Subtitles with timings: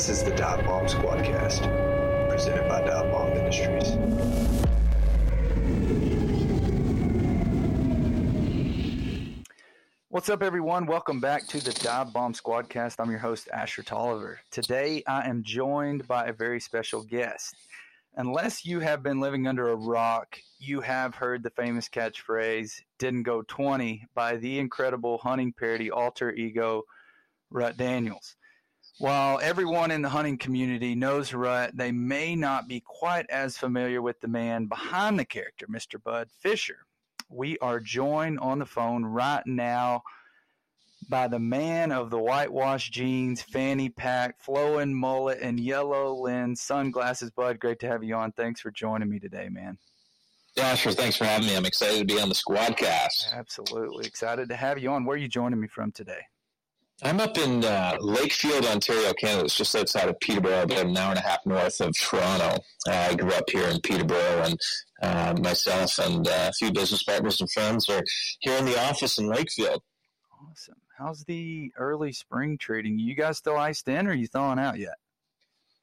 [0.00, 1.60] This is the Dive Bomb Squadcast,
[2.30, 3.90] presented by Dive Bomb Industries.
[10.08, 10.86] What's up, everyone?
[10.86, 12.94] Welcome back to the Dive Bomb Squadcast.
[12.98, 14.40] I'm your host, Asher Tolliver.
[14.50, 17.54] Today, I am joined by a very special guest.
[18.16, 23.24] Unless you have been living under a rock, you have heard the famous catchphrase, didn't
[23.24, 26.84] go 20, by the incredible hunting parody alter ego,
[27.50, 28.36] Rut Daniels.
[29.00, 34.00] While everyone in the hunting community knows Rut, they may not be quite as familiar
[34.00, 36.02] with the man behind the character, Mr.
[36.02, 36.86] Bud Fisher
[37.30, 40.02] we are joined on the phone right now
[41.08, 47.30] by the man of the whitewash jeans, fanny pack, flowing mullet, and yellow lens sunglasses.
[47.30, 48.32] Bud, great to have you on.
[48.32, 49.78] Thanks for joining me today, man.
[50.56, 50.92] Yeah, sure.
[50.92, 51.56] Thanks for having me.
[51.56, 53.32] I'm excited to be on the Squadcast.
[53.32, 55.04] Absolutely excited to have you on.
[55.04, 56.20] Where are you joining me from today?
[57.02, 59.44] I'm up in uh, Lakefield, Ontario, Canada.
[59.44, 62.62] It's just outside of Peterborough, about an hour and a half north of Toronto.
[62.86, 64.60] Uh, I grew up here in Peterborough, and
[65.02, 68.02] uh, myself and uh, a few business partners and friends are
[68.40, 69.80] here in the office in Lakefield.
[70.50, 70.74] Awesome.
[70.98, 72.98] How's the early spring treating?
[72.98, 74.96] You guys still iced in, or are you thawing out yet?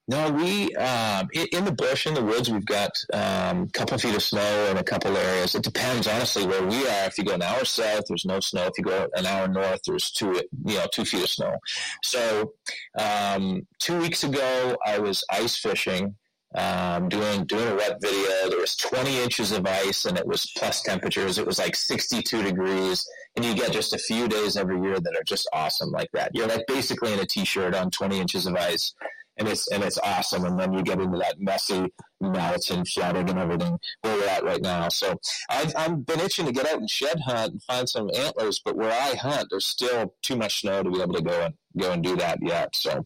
[0.09, 2.49] No, we um, in the bush in the woods.
[2.49, 5.53] We've got a um, couple feet of snow in a couple areas.
[5.53, 7.07] It depends, honestly, where we are.
[7.07, 8.67] If you go an hour south, there's no snow.
[8.67, 11.57] If you go an hour north, there's two, you know, two feet of snow.
[12.03, 12.53] So,
[12.97, 16.15] um, two weeks ago, I was ice fishing,
[16.55, 18.49] um, doing doing a wet video.
[18.49, 21.37] There was 20 inches of ice, and it was plus temperatures.
[21.37, 25.17] It was like 62 degrees, and you get just a few days every year that
[25.17, 26.31] are just awesome like that.
[26.33, 28.93] You're like basically in a t-shirt on 20 inches of ice
[29.37, 30.45] and it's and it's awesome.
[30.45, 34.61] And then you get into that messy and flooding and everything where we're at right
[34.61, 34.89] now.
[34.89, 35.15] So
[35.49, 38.75] I've I've been itching to get out and shed hunt and find some antlers, but
[38.75, 41.91] where I hunt, there's still too much snow to be able to go and go
[41.91, 42.69] and do that yet.
[42.75, 43.05] So.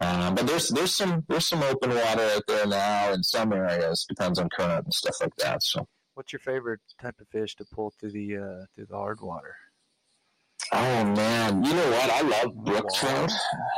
[0.00, 4.04] Um, but there's there's some there's some open water out there now in some areas.
[4.08, 5.62] Depends on current and stuff like that.
[5.62, 9.20] So, what's your favorite type of fish to pull through the uh, through the hard
[9.20, 9.54] water?
[10.74, 12.10] Oh man, you know what?
[12.10, 13.30] I love brook trout.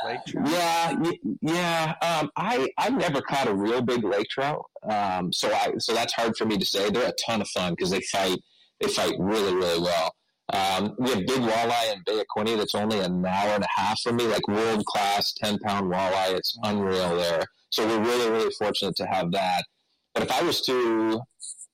[0.06, 0.48] Lake trout.
[0.48, 0.94] Yeah,
[1.42, 1.94] yeah.
[2.00, 6.12] Um, I I never caught a real big lake trout, um, so I so that's
[6.12, 6.90] hard for me to say.
[6.90, 8.38] They're a ton of fun because they fight
[8.80, 10.14] they fight really really well.
[10.52, 13.80] Um, we have big walleye in Bay of Quinte that's only an hour and a
[13.80, 16.36] half from me, like world class ten pound walleye.
[16.36, 17.44] It's unreal there.
[17.70, 19.64] So we're really really fortunate to have that.
[20.14, 21.20] But if I was to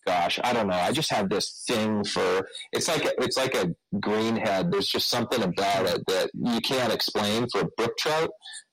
[0.07, 0.75] gosh, I don't know.
[0.75, 4.71] I just have this thing for it's like it's like a greenhead.
[4.71, 8.31] There's just something about it that you can't explain for brook trout.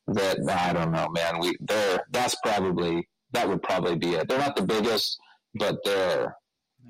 [0.07, 1.39] That I don't know, man.
[1.39, 4.27] We they're that's probably that would probably be it.
[4.27, 5.19] They're not the biggest,
[5.53, 6.35] but they're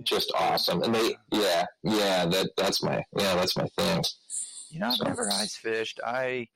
[0.04, 0.84] just awesome.
[0.84, 4.04] And they yeah yeah that that's my yeah that's my thing.
[4.70, 5.06] You know, I've so.
[5.06, 6.00] never ice fished.
[6.06, 6.48] I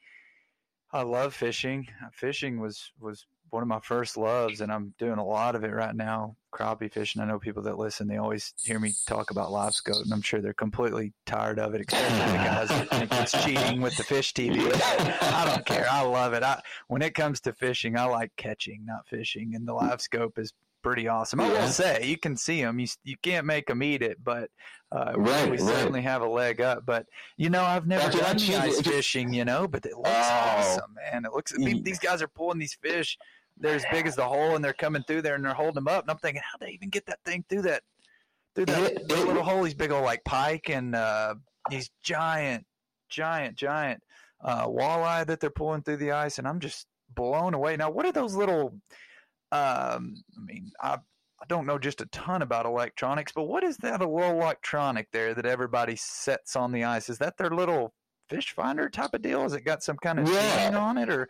[0.94, 1.88] I love fishing.
[2.14, 5.72] Fishing was was one of my first loves, and I'm doing a lot of it
[5.72, 6.36] right now.
[6.52, 7.22] Crappie fishing.
[7.22, 10.22] I know people that listen; they always hear me talk about live scope, and I'm
[10.22, 14.04] sure they're completely tired of it, especially the guys that think it's cheating with the
[14.04, 14.72] fish TV.
[15.22, 15.88] I don't care.
[15.90, 16.44] I love it.
[16.44, 20.38] I, when it comes to fishing, I like catching, not fishing, and the live scope
[20.38, 21.40] is pretty awesome.
[21.40, 22.80] I will say you can see them.
[22.80, 24.50] You you can't make them eat it, but
[24.92, 25.60] uh, right, we right.
[25.60, 26.86] certainly have a leg up.
[26.86, 27.06] But
[27.38, 29.34] you know, I've never done ice fishing.
[29.34, 30.56] You know, but it looks oh.
[30.58, 31.26] awesome, man.
[31.26, 31.54] It looks.
[31.54, 33.18] These guys are pulling these fish
[33.62, 35.88] they're as big as the hole and they're coming through there and they're holding them
[35.88, 36.04] up.
[36.04, 37.84] And I'm thinking, how do they even get that thing through that
[38.56, 39.64] through that little hole?
[39.64, 41.36] These big old like pike and uh,
[41.70, 42.66] these giant,
[43.10, 44.02] giant, giant
[44.44, 47.78] uh, walleye that they're pulling through the ice, and I'm just blown away.
[47.78, 48.76] Now, what are those little?
[49.54, 50.98] Um, I mean, I
[51.42, 55.10] I don't know just a ton about electronics, but what is that a little electronic
[55.12, 57.10] there that everybody sets on the ice?
[57.10, 57.94] Is that their little
[58.32, 59.42] fish finder type of deal?
[59.42, 60.72] Has it got some kind of yeah.
[60.78, 61.28] on it, or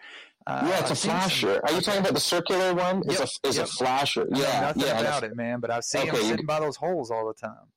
[0.48, 1.56] uh, yeah, it's a flasher.
[1.56, 3.02] Some, Are you talking about the circular one?
[3.06, 3.66] It's yep, a it's yep.
[3.66, 4.28] a flasher.
[4.32, 5.60] Yeah, nothing yeah, about it, man.
[5.60, 7.68] But I see okay, them sitting by those holes all the time.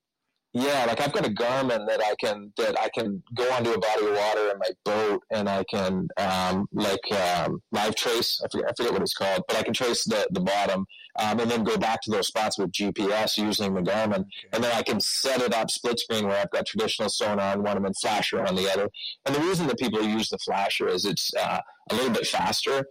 [0.56, 3.78] Yeah, like I've got a Garmin that I can that I can go onto a
[3.78, 8.40] body of water in my boat, and I can um, like um, live trace.
[8.40, 10.86] I forget, I forget what it's called, but I can trace the the bottom,
[11.18, 14.48] um, and then go back to those spots with GPS using the Garmin, okay.
[14.52, 17.64] and then I can set it up split screen where I've got traditional sonar on
[17.64, 18.88] one and flasher on the other.
[19.26, 21.60] And the reason that people use the flasher is it's uh,
[21.90, 22.86] a little bit faster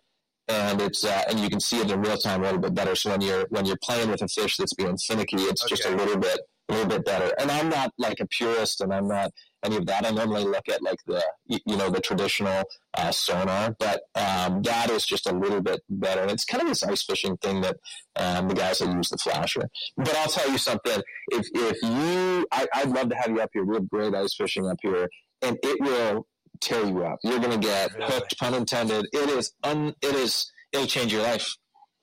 [0.47, 2.95] and it's uh, and you can see it in real time a little bit better.
[2.95, 5.75] So when you're when you're playing with a fish that's being finicky, it's okay.
[5.75, 7.33] just a little bit a little bit better.
[7.39, 9.31] And I'm not like a purist, and I'm not
[9.63, 10.05] any of that.
[10.05, 12.63] I normally look at like the you know the traditional
[12.93, 16.21] uh, sonar, but um, that is just a little bit better.
[16.21, 17.77] And it's kind of this ice fishing thing that
[18.15, 19.69] um, the guys that use the flasher.
[19.97, 21.01] But I'll tell you something:
[21.31, 23.63] if if you, I, would love to have you up here.
[23.63, 25.09] We have great ice fishing up here,
[25.41, 26.27] and it will
[26.63, 27.19] tear you up.
[27.23, 29.05] You're going to get hooked, pun intended.
[29.11, 31.55] It is un, it is it'll change your life.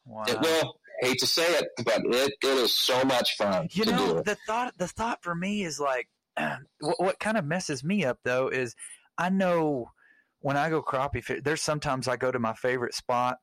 [0.05, 0.25] Wow.
[0.29, 0.75] It will.
[1.03, 4.77] Hate to say it, but it, it is so much fun You know, the thought
[4.77, 6.09] the thought for me is like
[6.81, 8.75] what, what kind of messes me up though is
[9.17, 9.93] I know
[10.41, 13.39] when I go crappie fish, there's sometimes I go to my favorite spot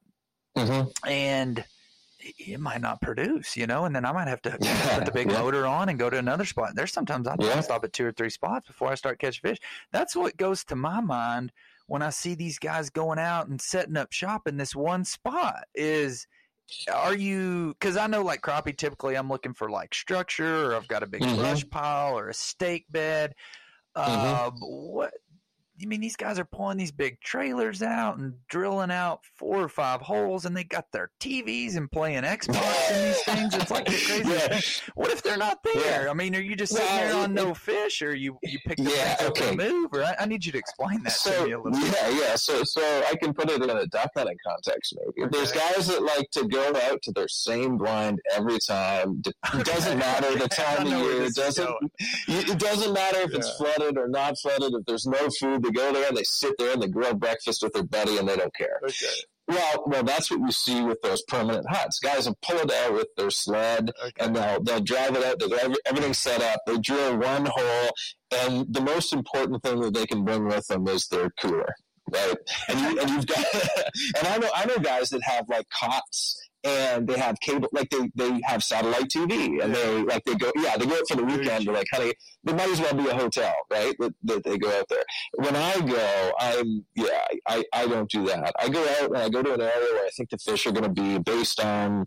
[0.56, 1.64] hmm and
[2.20, 5.12] it might not produce, you know, and then I might have to Yeah, put the
[5.12, 5.40] big yeah.
[5.40, 6.76] motor on and go to another spot.
[6.76, 7.62] There's sometimes I Yeah.
[7.62, 9.60] stop at two or three spots before I start catching fish.
[9.92, 11.52] That's what goes to my mind
[11.88, 15.66] when I see these guys going out and setting up shop in this one spot
[15.76, 16.28] is
[16.94, 20.88] are you because I know like crappie typically I'm looking for like structure or I've
[20.90, 21.38] got a big Mhm.
[21.38, 23.36] brush pile or a stake bed.
[23.96, 24.26] Mm-hmm.
[24.26, 25.14] Uh, what
[25.82, 29.70] I mean, these guys are pulling these big trailers out and drilling out four or
[29.70, 33.54] five holes, and they got their TVs and playing Xbox and these things.
[33.54, 34.60] It's like the crazy Yeah.
[34.60, 34.62] thing.
[34.96, 36.06] What if they're not there?
[36.06, 36.10] Yeah.
[36.10, 38.78] I mean, are you just sitting Well, there on no fish, or you you pick
[38.78, 39.56] the Yeah, things okay.
[39.56, 39.90] move?
[39.94, 41.94] Or I, I need you to explain that so to me a little bit.
[41.94, 42.36] yeah, yeah.
[42.36, 44.96] So so I can put it in a duck hunting context.
[45.16, 49.22] Maybe there's guys that like to go out to their same blind every time.
[49.54, 51.24] It doesn't matter the time of year.
[51.24, 51.70] It doesn't.
[52.28, 54.74] It doesn't matter if it's flooded or not flooded.
[54.74, 57.62] If there's no food, they go there and they sit there and they grill breakfast
[57.64, 58.80] with their buddy and they don't care.
[58.84, 59.06] Okay.
[59.50, 62.00] Well, well, that's what you see with those permanent huts.
[62.00, 64.12] Guys will pull it out with their sled Okay.
[64.26, 65.40] and they'll they'll drive it out.
[65.40, 66.60] They'll have everything set up.
[66.68, 67.90] They drill one hole,
[68.32, 71.74] and the most important thing that they can bring with them is their cooler,
[72.12, 72.36] right?
[72.68, 73.38] And you and you've got
[74.18, 77.90] and I know I know guys that have like cots and they have cable like
[77.90, 81.16] they they have satellite TV and they like they go yeah they go out for
[81.18, 81.66] the weekend.
[81.66, 82.14] They're like honey,
[82.44, 83.96] they might as well be a hotel, right?
[84.00, 85.04] That, that they go out there.
[85.36, 88.54] When I go, I'm yeah I I don't do that.
[88.60, 90.72] I go out and I go to an area where I think the fish are
[90.72, 92.06] going to be based on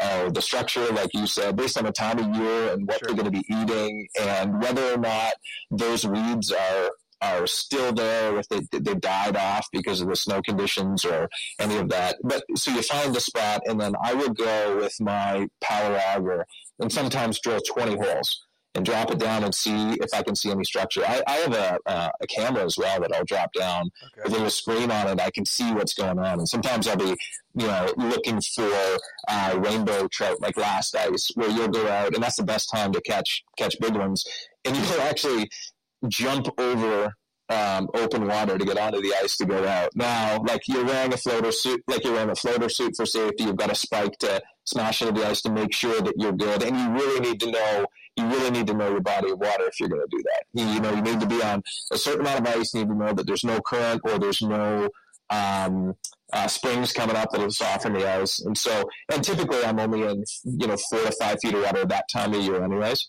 [0.00, 3.08] uh, the structure, like you said, based on the time of year and what Sure.
[3.08, 5.32] they're going to be eating, and whether or not
[5.70, 6.90] those weeds are
[7.22, 11.28] are still there, if they they died off because of the snow conditions or
[11.58, 12.16] any of that.
[12.22, 16.46] But so you find the spot, and then I would go with my power auger
[16.78, 18.46] and sometimes drill twenty holes.
[18.76, 21.02] And drop it down and see if I can see any structure.
[21.04, 24.30] I, I have a, uh, a camera as well that I'll drop down with a
[24.30, 26.38] little screen on it, I can see what's going on.
[26.38, 27.16] And sometimes I'll be,
[27.56, 28.70] you know, looking for
[29.26, 32.92] uh, rainbow trout like last ice, where you'll go out, and that's the best time
[32.92, 34.24] to catch catch big ones.
[34.64, 35.50] And you'll actually
[36.08, 37.14] jump over
[37.50, 39.90] um, open water to get onto the ice to go out.
[39.96, 43.44] Now, like you're wearing a floater suit, like you're wearing a floater suit for safety.
[43.44, 46.62] You've got a spike to smash into the ice to make sure that you're good,
[46.62, 47.86] and you really need to know.
[48.16, 50.44] You really need to know your body of water if you're going to do that.
[50.52, 51.62] You, you know, you need to be on
[51.92, 52.74] a certain amount of ice.
[52.74, 54.88] You need to know that there's no current or there's no
[55.30, 55.94] um,
[56.32, 58.40] uh, springs coming up that'll soften the ice.
[58.40, 61.84] And so, and typically I'm only in, you know, four to five feet of water
[61.86, 63.08] that time of year anyways.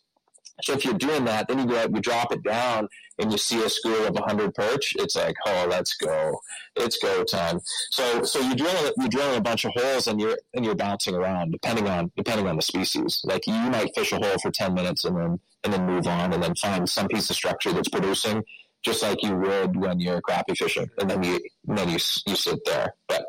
[0.63, 2.88] So if you're doing that, then you go out, you drop it down,
[3.19, 4.94] and you see a school of 100 perch.
[4.98, 6.40] It's like, oh, let's go,
[6.75, 7.60] it's go time.
[7.92, 11.16] So, so you drill you drill a bunch of holes, and you're and you're bouncing
[11.16, 13.22] around depending on depending on the species.
[13.24, 16.34] Like you might fish a hole for 10 minutes, and then and then move on,
[16.34, 18.44] and then find some piece of structure that's producing,
[18.84, 22.36] just like you would when you're crappie fishing, and then you and then you you
[22.36, 22.94] sit there.
[23.08, 23.25] But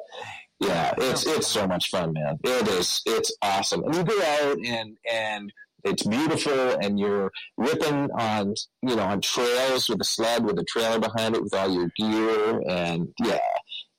[0.61, 2.38] yeah, it's it's so much fun, man.
[2.44, 3.02] It is.
[3.05, 5.52] It's awesome, and you go out and and
[5.84, 10.64] it's beautiful, and you're ripping on you know on trails with a sled with a
[10.64, 13.38] trailer behind it with all your gear, and yeah,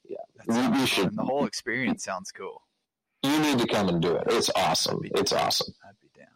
[0.06, 2.62] yeah You- you should- The whole experience sounds cool.
[3.24, 4.24] you need to come and do it.
[4.28, 5.00] It's awesome.
[5.16, 5.74] It's awesome.
[5.88, 6.28] I'd be down.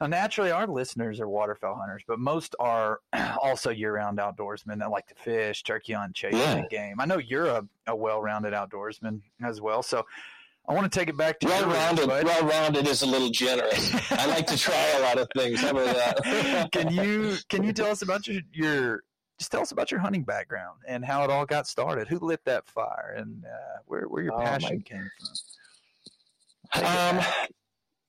[0.00, 3.00] Now, naturally, our listeners are waterfowl hunters, but most are
[3.42, 6.66] also year-round outdoorsmen that like to fish, turkey hunt, chase Yeah.
[6.68, 6.98] game.
[7.00, 10.04] I know you're a, a well-rounded outdoorsman as well, so
[10.68, 12.08] I want to take it back to Well rounded.
[12.08, 14.12] Well rounded is a little generous.
[14.12, 15.60] I like to try a lot of things.
[15.60, 16.68] How about that?
[16.72, 19.02] can you can you tell us about your your
[19.38, 22.06] just tell us about your hunting background and how it all got started?
[22.08, 25.08] Who lit that fire and uh, where where your Oh, passion came
[26.72, 26.84] from?
[26.84, 27.24] Um,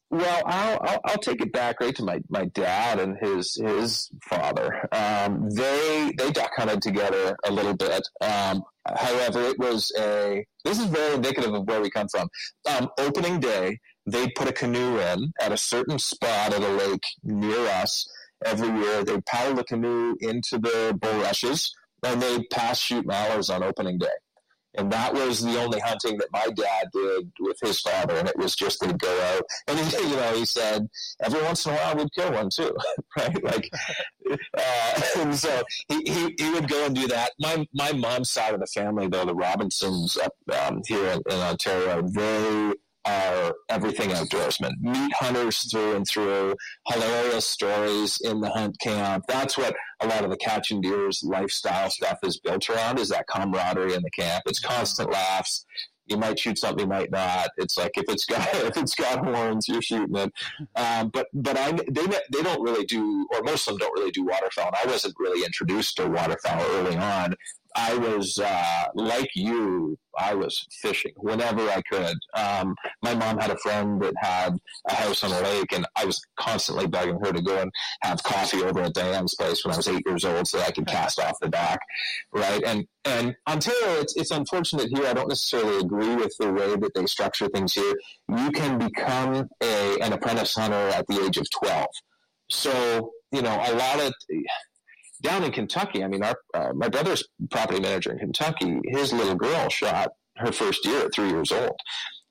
[0.10, 4.10] well, I'll, I'll I'll take it back right to my, my dad and his his
[4.24, 4.86] father.
[4.92, 8.06] Um, they they duck hunted together a little bit.
[8.20, 8.64] Um,
[8.98, 12.30] however, it was a this is very indicative of where we come from.
[12.70, 17.04] Um, opening day, they put a canoe in at a certain spot at a lake
[17.24, 18.08] near us
[18.46, 19.04] every year.
[19.04, 24.08] They paddle the canoe into the bulrushes and they pass shoot mallards on opening day.
[24.76, 28.38] And that was the only hunting that my dad did with his father, and it
[28.38, 30.88] was just they'd go out, and he, you know, he said
[31.22, 32.76] every once in a while we'd kill one too,
[33.18, 33.44] right?
[33.44, 33.70] Like,
[34.32, 37.32] uh, and so he, he, he would go and do that.
[37.40, 41.40] My my mom's side of the family, though, the Robinsons up um, here in, in
[41.40, 42.74] Ontario, they
[43.06, 46.56] are everything outdoorsmen, meat hunters through and through,
[46.88, 49.26] hilarious stories in the hunt camp.
[49.28, 53.28] That's what a lot of the catching deers lifestyle stuff is built around is that
[53.28, 54.44] camaraderie in the camp.
[54.46, 55.66] It's constant laughs.
[56.08, 57.50] You might shoot something, you might not.
[57.58, 60.32] It's like if it's got if it's got horns, you're shooting it.
[60.76, 64.12] Um, but but I they they don't really do, or most of them don't really
[64.12, 64.68] do waterfowl.
[64.68, 67.36] And I wasn't really introduced to waterfowl early on.
[67.76, 69.98] I was uh, like you.
[70.20, 72.18] I was fishing whenever I could.
[72.36, 74.58] Um, my mom had a friend that had
[74.88, 77.72] a house on a lake, and I was constantly begging her to go and
[78.02, 80.88] have coffee over at Diane's place when I was eight years old, so I could
[80.88, 81.80] cast off the dock,
[82.34, 82.64] right?
[82.66, 85.08] And and Ontario, it's it's unfortunate here.
[85.08, 87.94] I don't necessarily agree with the way that they structure things here.
[88.28, 91.88] You can become a an apprentice hunter at the age of twelve.
[92.50, 94.14] So you know, a lot of
[95.22, 99.36] down in Kentucky, I mean, our uh, my brother's property manager in Kentucky, his little
[99.36, 101.78] girl shot her first year at three years old.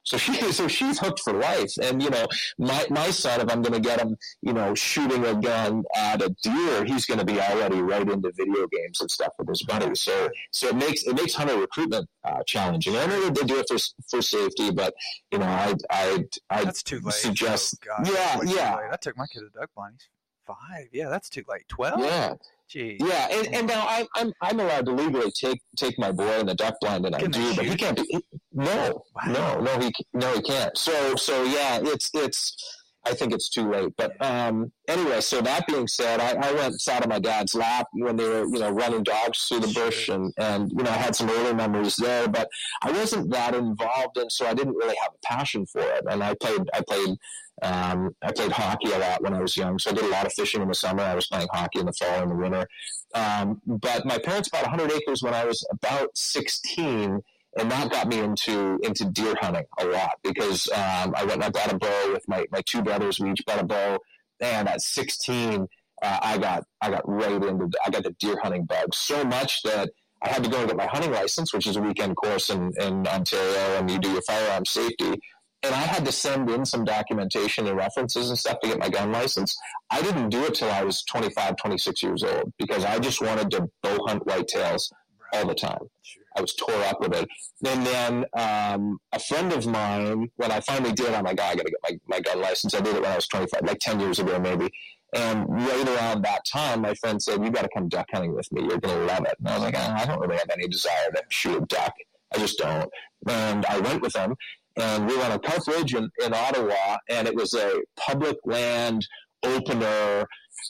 [0.05, 1.73] So she so she's hooked for life.
[1.83, 2.27] And you know,
[2.59, 6.23] my my son, if I'm going to get him, you know, shooting a gun at
[6.23, 9.63] a deer, he's going to be already right into video games and stuff with his
[9.63, 10.01] buddies.
[10.01, 12.97] So so it makes it makes hunter recruitment uh, challenging.
[12.97, 13.77] I know they do it for
[14.09, 14.95] for safety, but
[15.31, 17.13] you know, I I I That's too late.
[17.15, 18.89] suggest Oh, yeah yeah.
[18.91, 20.01] That took my kid to duck blind.
[20.49, 20.89] Five.
[20.93, 21.69] Yeah, that's too late.
[21.69, 22.01] Twelve.
[22.01, 22.35] yeah.
[22.75, 22.99] Jeez.
[23.01, 26.47] Yeah, and, and now I'm, I'm I'm allowed to legally take take my boy in
[26.47, 28.21] the duck blind, and I Can do, but he can't be.
[28.53, 29.33] no, Wow.
[29.33, 30.77] no, no, he no, he can't.
[30.77, 32.75] So so yeah, it's it's.
[33.07, 33.95] I think it's too late.
[33.97, 37.87] But um, anyway, so that being said, I, I went sat on my dad's lap
[37.93, 40.95] when they were you know running dogs through the bush, and and you know I
[40.99, 42.49] had some early memories there, but
[42.83, 46.05] I wasn't that involved, and so I didn't really have a passion for it.
[46.11, 47.17] And I played I played
[47.63, 50.27] um, I played hockey a lot when I was young, so I did a lot
[50.27, 51.03] of fishing in the summer.
[51.03, 52.67] I was playing hockey in the fall and the winter.
[53.15, 57.21] Um, but my parents bought 100 acres when I was about 16,
[57.59, 61.45] and that got me into into deer hunting a lot because um, I went and
[61.45, 63.19] I bought a bow with my, my two brothers.
[63.19, 63.99] We each bought a bow,
[64.41, 65.67] and at 16,
[66.03, 69.63] uh, I got I got right into I got the deer hunting bug so much
[69.63, 69.91] that
[70.23, 72.73] I had to go and get my hunting license, which is a weekend course in,
[72.81, 75.21] in Ontario, and you do your firearm safety.
[75.63, 78.89] And I had to send in some documentation and references and stuff to get my
[78.89, 79.59] gun license.
[79.91, 83.51] I didn't do it till I was 25, 26 years old because I just wanted
[83.53, 84.93] to bow hunt whitetails
[85.33, 85.81] all the time.
[86.03, 86.23] Sure.
[86.37, 87.29] I was tore up with it.
[87.67, 91.57] And then um, a friend of mine, when I finally did, I'm like, oh, I
[91.57, 92.75] got to get my, my gun license.
[92.75, 94.71] I did it when I was 25, like 10 years ago, maybe.
[95.15, 98.51] And right around that time, my friend said, You got to come duck hunting with
[98.53, 98.63] me.
[98.63, 99.37] You're going to love it.
[99.39, 101.95] And I was like, oh, I don't really have any desire to shoot a duck.
[102.35, 102.91] I just don't.
[103.27, 104.37] And I went with him,
[104.79, 109.07] and we went on Park Ridge in, in Ottawa, and it was a public land
[109.43, 110.25] opener,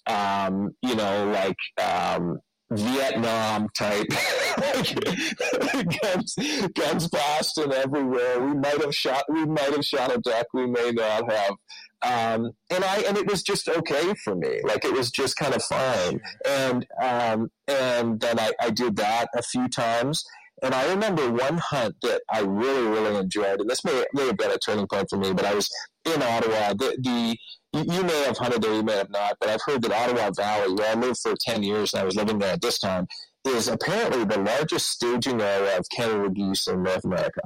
[0.06, 2.38] um, you know, like um,
[2.70, 4.06] Vietnam type.
[6.02, 6.36] guns,
[6.74, 8.40] guns blasting everywhere.
[8.40, 9.24] We might have shot.
[9.28, 10.46] We might have shot a duck.
[10.52, 11.52] We may not have.
[12.00, 14.60] Um, and I and it was just okay for me.
[14.62, 16.20] Like it was just kind of fine.
[16.46, 20.24] And um, and then I, I did that a few times.
[20.62, 24.36] And I remember one hunt that I really, really enjoyed, and this may, may have
[24.36, 25.70] been a turning point for me, but I was
[26.04, 26.74] in Ottawa.
[26.74, 27.36] The, the
[27.72, 30.74] you, may have hunted there, you may have not, but I've heard that Ottawa Valley,
[30.74, 33.06] where I lived for 10 years and I was living there at this time,
[33.46, 37.42] is apparently the largest staging area of Canada geese in North America.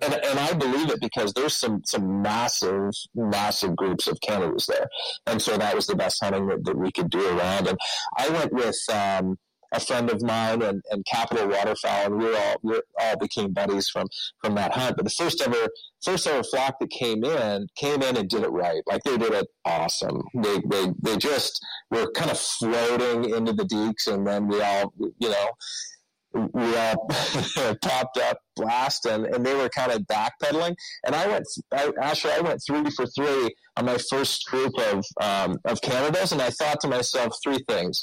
[0.00, 4.88] And, and I believe it because there's some, some massive, massive groups of Canadas there.
[5.26, 7.68] And so that was the best hunting that, that we could do around.
[7.68, 7.78] And
[8.16, 9.36] I went with um,
[9.72, 13.88] a friend of mine and, and Capital Waterfowl, and we all we all became buddies
[13.88, 14.06] from
[14.42, 14.96] from that hunt.
[14.96, 15.68] But the first ever
[16.04, 18.82] first ever flock that came in came in and did it right.
[18.86, 20.22] Like they did it awesome.
[20.34, 21.60] They they they just
[21.90, 25.48] were kind of floating into the deeks, and then we all you know
[26.34, 27.08] we all
[27.82, 30.74] popped up blasting and they were kind of backpedaling.
[31.04, 35.04] And i went I, actually i went three for three on my first group of
[35.20, 38.02] um, of canadas and i thought to myself three things.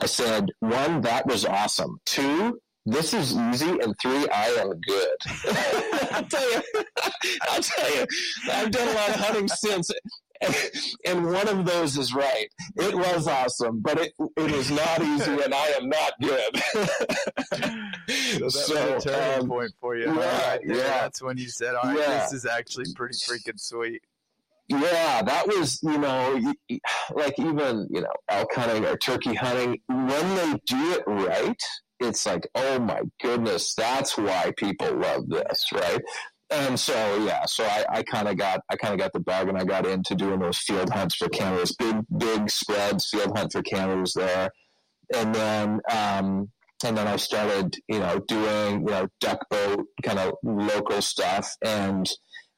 [0.00, 1.98] I said one that was awesome.
[2.04, 5.16] Two this is easy and three i am good.
[6.12, 6.62] I'll tell you
[7.50, 8.06] i'll tell you
[8.52, 9.90] i've done a lot of hunting since
[11.06, 12.48] and one of those is right.
[12.76, 16.62] It was awesome, but it it is not easy, and I am not good.
[18.08, 20.06] So that was a turning um, point for you.
[20.06, 20.76] yeah, Right yeah.
[20.76, 22.20] That's when you said, "All right, Yeah.
[22.22, 24.02] this is actually pretty freaking sweet."
[24.68, 26.52] yeah, that was you know
[27.14, 31.60] like even you know elk hunting or turkey hunting when they do it right.
[31.98, 36.00] It's like, oh my goodness, that's why people love this, right?
[36.50, 39.48] And so yeah, so I, I kind of got I kind of got the bug,
[39.48, 43.52] and I got into doing those field hunts for cameras, big big spreads, field hunt
[43.52, 44.50] for cameras there,
[45.14, 46.50] and then um,
[46.84, 51.52] and then I started you know doing you know duck boat kind of local stuff,
[51.64, 52.08] and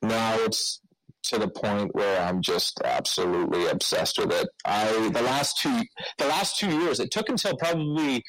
[0.03, 0.81] now it's
[1.25, 4.49] to the point where I'm just absolutely obsessed with it.
[4.65, 5.83] I the last two
[6.19, 8.23] the last two years it took until probably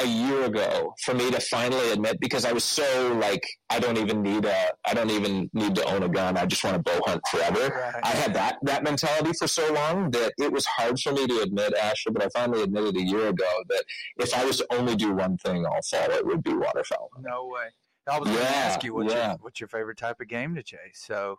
[0.00, 3.98] a year ago for me to finally admit because I was so like I don't
[3.98, 6.36] even need a I don't even need to own a gun.
[6.36, 7.68] I just want to bow hunt forever.
[7.74, 8.00] Right.
[8.02, 11.40] I had that that mentality for so long that it was hard for me to
[11.40, 13.84] admit, Asher, but I finally admitted a year ago that
[14.18, 17.10] if I was to only do one thing all fall, it would be waterfowl.
[17.20, 17.68] No way.
[18.10, 19.28] I was going to ask you what's, yeah.
[19.28, 20.78] your, what's your favorite type of game to chase.
[21.06, 21.38] So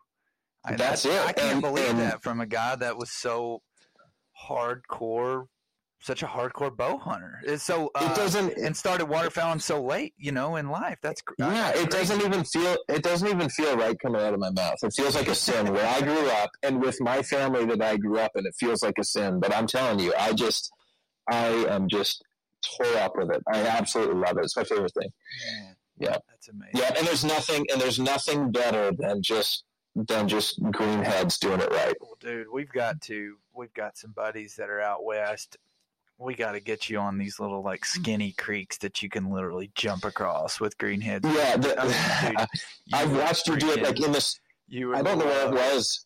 [0.63, 1.25] I, That's I, it.
[1.27, 3.61] I can't And- believe and- that from a guy that was so
[4.47, 5.47] hardcore,
[6.01, 7.39] such a hardcore bow hunter.
[7.57, 10.97] So uh, it doesn't and started waterfowling so late, you know, in life.
[11.01, 14.39] That's Yeah, that's it doesn't even feel it doesn't even feel right coming out of
[14.39, 14.77] my mouth.
[14.83, 17.97] It feels like a sin where I grew up and with my family that I
[17.97, 19.39] grew up in, it feels like a sin.
[19.39, 20.71] But I'm telling you, I just
[21.29, 22.23] I am just
[22.77, 23.41] tore up with it.
[23.51, 24.43] I absolutely love it.
[24.43, 25.09] It's my favorite thing.
[25.55, 26.17] Man, Yeah.
[26.29, 26.71] that's amazing.
[26.75, 29.63] Yeah, and there's nothing and there's nothing better than just
[29.95, 31.93] than just greenheads doing it right.
[31.99, 33.35] Well, dude, we've got to.
[33.53, 35.57] We've got some buddies that are out west.
[36.21, 37.85] We got to get you on these little like mm.
[37.85, 41.23] skinny creeks that you can literally jump across with greenheads.
[41.23, 42.47] Yeah, the, I mean, dude,
[42.93, 44.39] I've would watched you do it like in this.
[44.67, 46.05] You would I don't know where it was.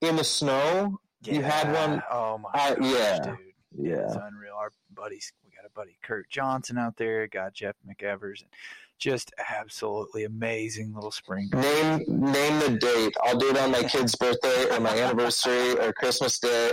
[0.00, 0.98] In the snow.
[1.22, 1.86] you had Yeah.
[1.86, 3.18] one- Oh my I- gosh, yeah.
[3.20, 3.38] dude.
[3.78, 4.06] Yeah.
[4.06, 4.54] It's unreal.
[4.56, 8.50] Our buddies, we got a buddy Kurt Johnson out there, got Jeff McEvers, and
[8.98, 11.48] just absolutely amazing little spring.
[11.52, 13.14] Name name the date.
[13.22, 16.72] I'll do it on my kid's birthday or my anniversary or Christmas day.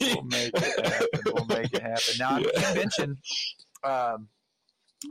[0.00, 1.08] We'll make it happen.
[1.26, 2.14] We'll make it happen.
[2.18, 2.74] Now, you Yeah.
[2.74, 3.18] mentioned
[3.82, 4.28] um,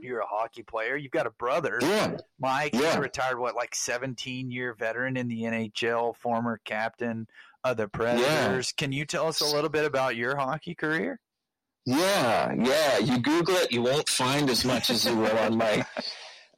[0.01, 0.95] you're a hockey player.
[0.95, 2.17] You've got a brother, yeah.
[2.39, 2.73] Mike.
[2.73, 2.79] Yeah.
[2.87, 7.27] He's a retired, what, like 17 year veteran in the NHL, former captain
[7.63, 8.71] of the Predators.
[8.71, 11.19] Can you tell us a little bit about your hockey career?
[11.85, 12.97] Yeah, yeah.
[12.99, 15.85] You Google it, you won't find as much as you will on my.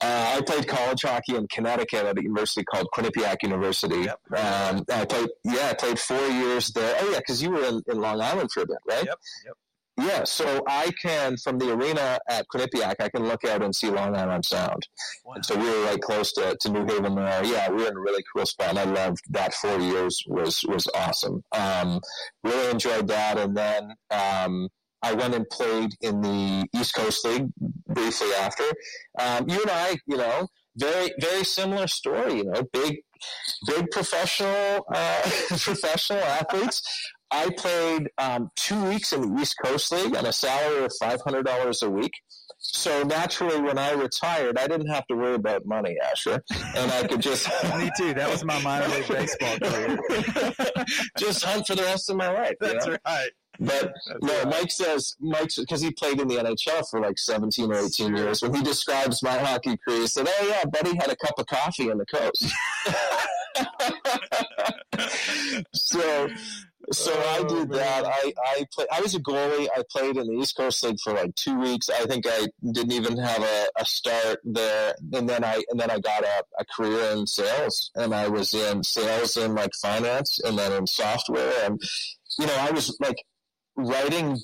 [0.01, 4.01] Uh, I played college hockey in Connecticut at a university called Quinnipiac University.
[4.01, 4.19] Yep.
[4.37, 6.97] Um, I played, yeah, I played four years there.
[6.99, 9.05] Oh yeah, because you were in, in Long Island for a bit, right?
[9.05, 9.55] Yep, yep.
[9.97, 13.89] Yeah, so I can from the arena at Quinnipiac, I can look out and see
[13.89, 14.85] Long Island Sound.
[15.23, 15.35] Wow.
[15.35, 17.45] And so we were right close to, to New Haven there.
[17.45, 18.71] Yeah, we were in a really cool spot.
[18.71, 21.43] And I loved that four years was was awesome.
[21.53, 22.01] Um,
[22.43, 23.37] really enjoyed that.
[23.37, 24.67] And then um,
[25.05, 27.47] I went and played in the East Coast League
[27.87, 28.63] briefly after.
[29.19, 32.37] Um, you and I, you know, very very similar story.
[32.37, 33.01] You know, big
[33.67, 36.81] big professional uh, professional athletes.
[37.29, 41.21] I played um, two weeks in the East Coast League on a salary of five
[41.21, 42.13] hundred dollars a week.
[42.57, 46.43] So naturally, when I retired, I didn't have to worry about money, Asher,
[46.75, 48.15] and I could just Me too.
[48.15, 49.99] That was my minor league baseball career.
[51.19, 52.55] just hunt for the rest of my life.
[52.59, 52.97] you That's know?
[53.05, 53.29] right.
[53.59, 54.47] But That's no, right.
[54.49, 58.41] Mike says Mike's because he played in the NHL for like seventeen or eighteen years.
[58.41, 61.45] When he describes my hockey career, he said, "Oh yeah, buddy had a cup of
[61.47, 62.45] coffee on the coast."
[65.73, 66.27] so,
[66.91, 68.05] so I Oh, did that.
[68.05, 69.67] I I play, I was a goalie.
[69.75, 71.89] I played in the East Coast League for like two weeks.
[71.89, 75.89] I think I didn't even have a, a start there, and then I and then
[75.91, 80.39] I got a, a career in sales, and I was in sales and like finance,
[80.43, 81.81] and then in software, and
[82.39, 83.17] you know I was like
[83.77, 84.37] writing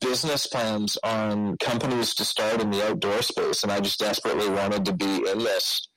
[0.00, 4.84] business plans on companies to start in the outdoor space and I just desperately wanted
[4.86, 5.88] to be in this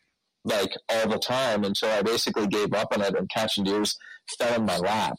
[0.43, 3.97] like all the time until I basically gave up on it and catching deers
[4.37, 5.15] fell in my lap.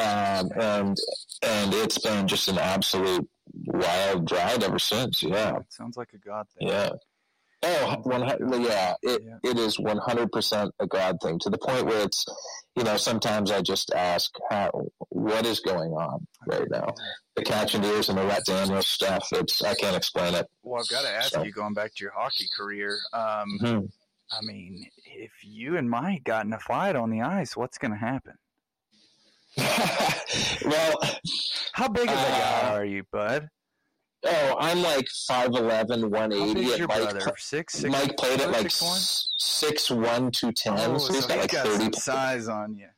[0.00, 0.96] Um, and
[1.42, 3.28] and it's been just an absolute
[3.66, 5.22] wild ride ever since.
[5.22, 5.58] Yeah.
[5.70, 6.68] Sounds like a god thing.
[6.68, 6.90] Yeah.
[7.62, 8.02] Oh.
[8.06, 9.50] Yeah, it, Yeah.
[9.50, 12.24] it is one hundred percent a God thing to the point where it's,
[12.78, 14.70] you know, sometimes I just ask, how,
[15.08, 16.94] what is going on right now?
[17.34, 19.26] The Catching Deers and the Rat Daniels stuff.
[19.32, 20.46] It's I can't explain it.
[20.62, 22.98] Well, I've got to ask So- you, going back to your hockey career.
[23.12, 23.92] Um, Mhm.
[24.30, 27.92] I mean, if you and Mike got in a fight on the ice, what's going
[27.92, 28.34] to happen?
[30.64, 30.94] well,
[31.72, 33.48] How big of a guy Uh, are you, bud?
[34.26, 36.54] Oh, I'm like 5'11", How 180.
[36.54, 37.20] big's your Mike, brother?
[37.36, 37.84] Six, six.
[37.92, 40.30] Mike played at like six one?
[40.30, 42.88] two ten, Oh, so he's so got like got thirty size on you.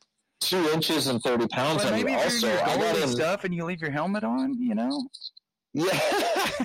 [0.41, 2.19] two inches and thirty pounds But on maybe you.
[2.19, 3.09] Also, your I got him.
[3.09, 5.09] stuff and you leave your helmet on, you know.
[5.73, 6.01] Yeah,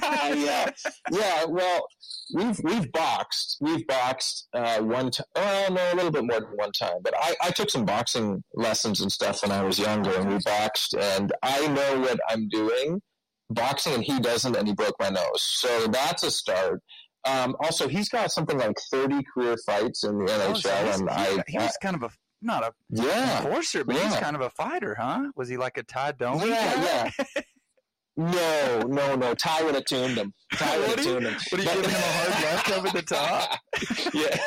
[0.34, 0.70] yeah,
[1.12, 1.46] yeah.
[1.48, 1.86] Well,
[2.34, 3.58] we've we've boxed.
[3.62, 5.26] We've boxed uh, one time.
[5.36, 6.98] Oh no, a little bit more than one time.
[7.04, 10.39] But I, I took some boxing lessons and stuff when I was younger, and we
[10.44, 10.96] boxed.
[10.96, 13.00] And I know what I'm doing
[13.49, 15.41] boxing, and he doesn't, and he broke my nose.
[15.41, 16.81] So that's a start.
[17.27, 20.99] Um, also, he's got something like 30 career fights in the Oh, NHL, so he's-
[20.99, 22.10] and I, he was kind of a
[22.41, 25.31] not a yeah, enforcer, but he's kind of a fighter, huh?
[25.36, 26.49] Was he like a Ty Domi?
[26.49, 27.12] yeah, guy?
[27.36, 27.41] yeah.
[28.17, 29.34] No, no, no.
[29.36, 30.34] Ty would have tuned him.
[30.53, 31.36] Ty would have tuned him.
[31.51, 33.60] Would he But- give him a hard left over the top?
[34.13, 34.38] yeah.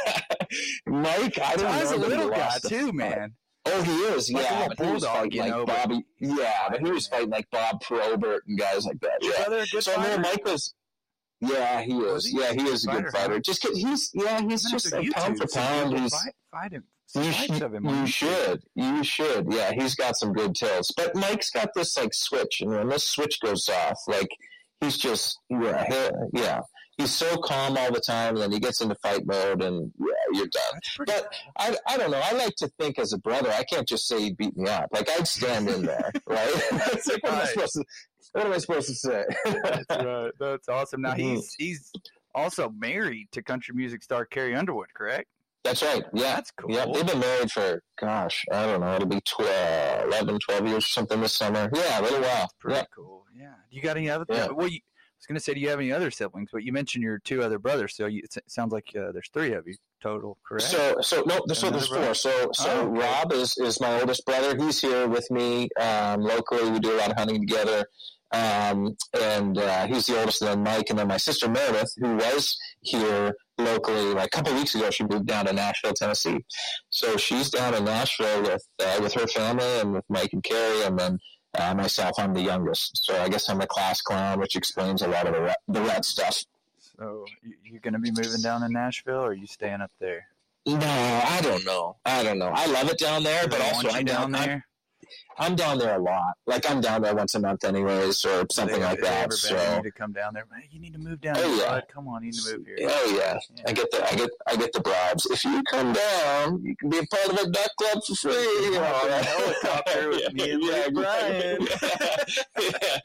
[0.87, 1.97] Mike, I don't Ty's know.
[1.97, 3.35] a little guy too, man.
[3.71, 4.31] Oh, he is.
[4.33, 6.05] Like yeah, but he was bulldog, fighting you like know, but- Bobby.
[6.21, 9.19] Yeah, but he was fighting like Bob Probert and guys like that.
[9.21, 9.45] Yeah.
[9.45, 10.21] brother a good So no, fighter?
[10.21, 10.75] Mike was.
[11.41, 12.27] Yeah, he is.
[12.27, 12.41] he?
[12.41, 13.19] Yeah, he is a Fighter, good huh?
[13.29, 13.41] fighter.
[13.41, 15.97] Just 'cause he's yeah, he's just a pound for pound.
[15.99, 16.85] He's fight, fight him.
[17.15, 17.85] you, of him.
[17.87, 18.63] you should.
[18.75, 19.47] You should.
[19.53, 20.91] Yeah, he's got some good tilts.
[20.97, 24.29] But Mike's got this like switch, and when this switch goes off, like
[24.81, 26.61] he's just yeah, he- yeah.
[26.99, 30.07] He's so calm all the time, and then he gets into fight mode, and yeah,
[30.33, 30.81] you're done.
[31.07, 32.21] But I, I don't know.
[32.23, 34.89] I like to think as a brother, I can't just say he beat me up.
[34.93, 36.51] Like I'd stand in there, right?
[36.93, 37.49] It's like, what, am I Right.
[37.51, 37.85] supposed to,
[38.33, 39.25] what am I supposed to say?
[39.45, 40.31] That's right.
[40.41, 41.03] That's awesome.
[41.03, 41.19] Now Mhm.
[41.37, 41.93] he's he's
[42.35, 45.29] also married to country music star Carrie Underwood, correct?
[45.65, 46.03] That's right.
[46.13, 46.35] Yeah.
[46.35, 46.73] That's cool.
[46.75, 50.79] Yeah, they've been married for, gosh, I don't know, it'll be 12, 11, 12 years
[50.85, 51.69] or something this summer.
[51.75, 52.51] Yeah, a little while.
[52.59, 52.85] Pretty Yeah.
[52.95, 53.25] cool.
[53.35, 53.55] Yeah.
[53.71, 54.25] Do you got any other?
[54.29, 54.49] Yeah.
[54.49, 54.81] Well, you,
[55.19, 56.51] was going to say, do you have any other siblings?
[56.53, 59.53] But you mentioned your two other brothers, so you, it sounds like uh, there's three
[59.53, 60.67] of you total, correct?
[60.67, 62.15] So, so no, so there's four.
[62.15, 63.01] So, so Oh, okay.
[63.01, 64.57] Rob is is my oldest brother.
[64.57, 66.71] He's here with me um, locally.
[66.71, 67.85] We do a lot of hunting together,
[68.33, 70.43] um, and uh, he's the oldest.
[70.43, 74.55] And then Mike, and then my sister Meredith, who was here locally like a couple
[74.55, 74.91] weeks ago.
[74.91, 76.45] She moved down to Nashville, Tennessee.
[76.91, 80.85] So she's down in Nashville with uh, with her family and with Mike and Carrie,
[80.85, 81.19] and then.
[81.55, 85.09] Uh, myself, I'm the youngest, so I guess I'm a class clown, which explains a
[85.09, 86.45] lot of the ret, the ret stuff.
[86.79, 89.91] so you, you're going to be moving down to Nashville, or are you staying up
[89.99, 90.27] there?
[90.67, 90.77] No,
[91.27, 91.97] I don't know.
[92.05, 92.53] I don't know.
[92.55, 94.67] I love it down there, Do but also I'm down I'm- there.
[95.28, 96.35] I'm down there a lot.
[96.47, 99.33] Like I'm down there once a month, anyways, or something They- like that.
[99.33, 100.45] So, you to come down there.
[100.71, 101.37] You need to move down.
[101.39, 101.81] Oh, yeah.
[101.93, 102.77] Come on, you need to move here.
[102.91, 103.63] oh yeah, Yeah.
[103.67, 105.27] I get the I get I get the bribes.
[105.31, 108.33] If you come down, you can be a part of a duck club for free.
[108.35, 109.25] You know, right?
[109.25, 111.59] helicopter with me and Luke Bryan.
[112.61, 112.99] yeah,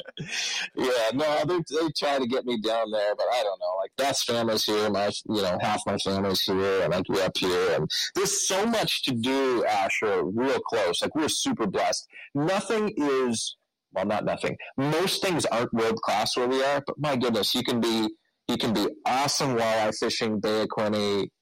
[0.76, 1.10] yeah.
[1.13, 3.76] No, they they try to get me down there, but I don't know.
[3.80, 7.38] Like Beth's family's here, my you know half my family's here, and I grew up
[7.38, 9.65] here, and there's so much to do.
[9.65, 11.02] Asher, real close.
[11.02, 12.08] Like we're super blessed.
[12.36, 13.55] Nothing is
[13.93, 14.57] well, not nothing.
[14.75, 18.09] Most things aren't world class where we are, but my goodness, you can be
[18.49, 20.67] you can be awesome walleye fishing Bay of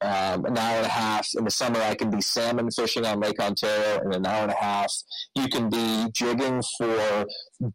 [0.02, 1.28] um, an hour and a half.
[1.36, 4.52] In the summer, I can be salmon fishing on Lake Ontario in an hour and
[4.52, 4.94] a half.
[5.34, 7.26] You can be jigging for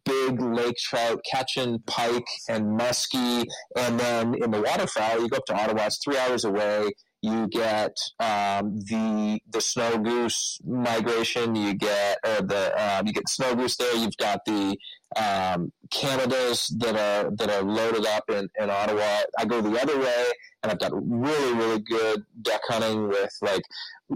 [0.05, 3.43] big lake trout, catching pike and muskie,
[3.75, 5.87] and then in the waterfowl, you go up to Ottawa.
[5.87, 6.91] It's three hours away.
[7.21, 11.55] You get um, the the snow goose migration.
[11.55, 13.95] You get or the um, you get snow goose there.
[13.95, 14.77] You've got the
[15.15, 19.21] um, Canadas that are that are loaded up in, in Ottawa.
[19.37, 20.25] I go the other way,
[20.61, 23.63] and I've got really really good duck hunting with like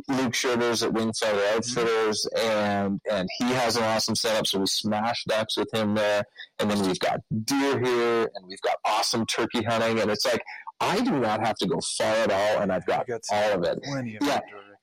[0.07, 4.45] Luke Shirters at Wingfeather Outfitters, and and he has an awesome setup.
[4.45, 6.23] So we smash ducks with him there,
[6.59, 10.43] and then we've got deer here, and we've got awesome turkey hunting, and it's like
[10.81, 13.63] I do not have to go far at all, and I've got got all of
[13.63, 13.81] it.
[13.83, 14.39] Plenty of Yeah.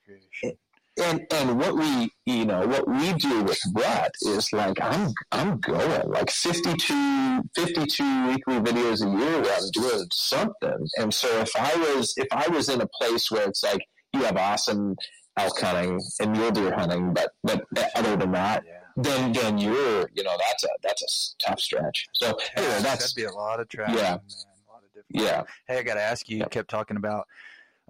[0.07, 0.59] recreation.
[1.01, 5.59] And and what we you know what we do with Brett is like I'm I'm
[5.61, 10.89] going like 52, 52 weekly videos a year where I'm doing something.
[10.97, 13.81] And so if I was if I was in a place where it's like
[14.13, 14.97] you have awesome
[15.39, 17.63] elk hunting and mule deer hunting, but but
[17.95, 18.81] other than that, Yeah.
[18.97, 22.07] then then you're you know that's a that's a tough stretch.
[22.15, 23.95] So anyway, that's that'd be a lot of travel.
[23.95, 24.03] yeah.
[24.03, 24.21] man.
[24.21, 25.43] A lot of different yeah.
[25.67, 26.39] Hey, I got to ask you.
[26.39, 27.27] You kept talking about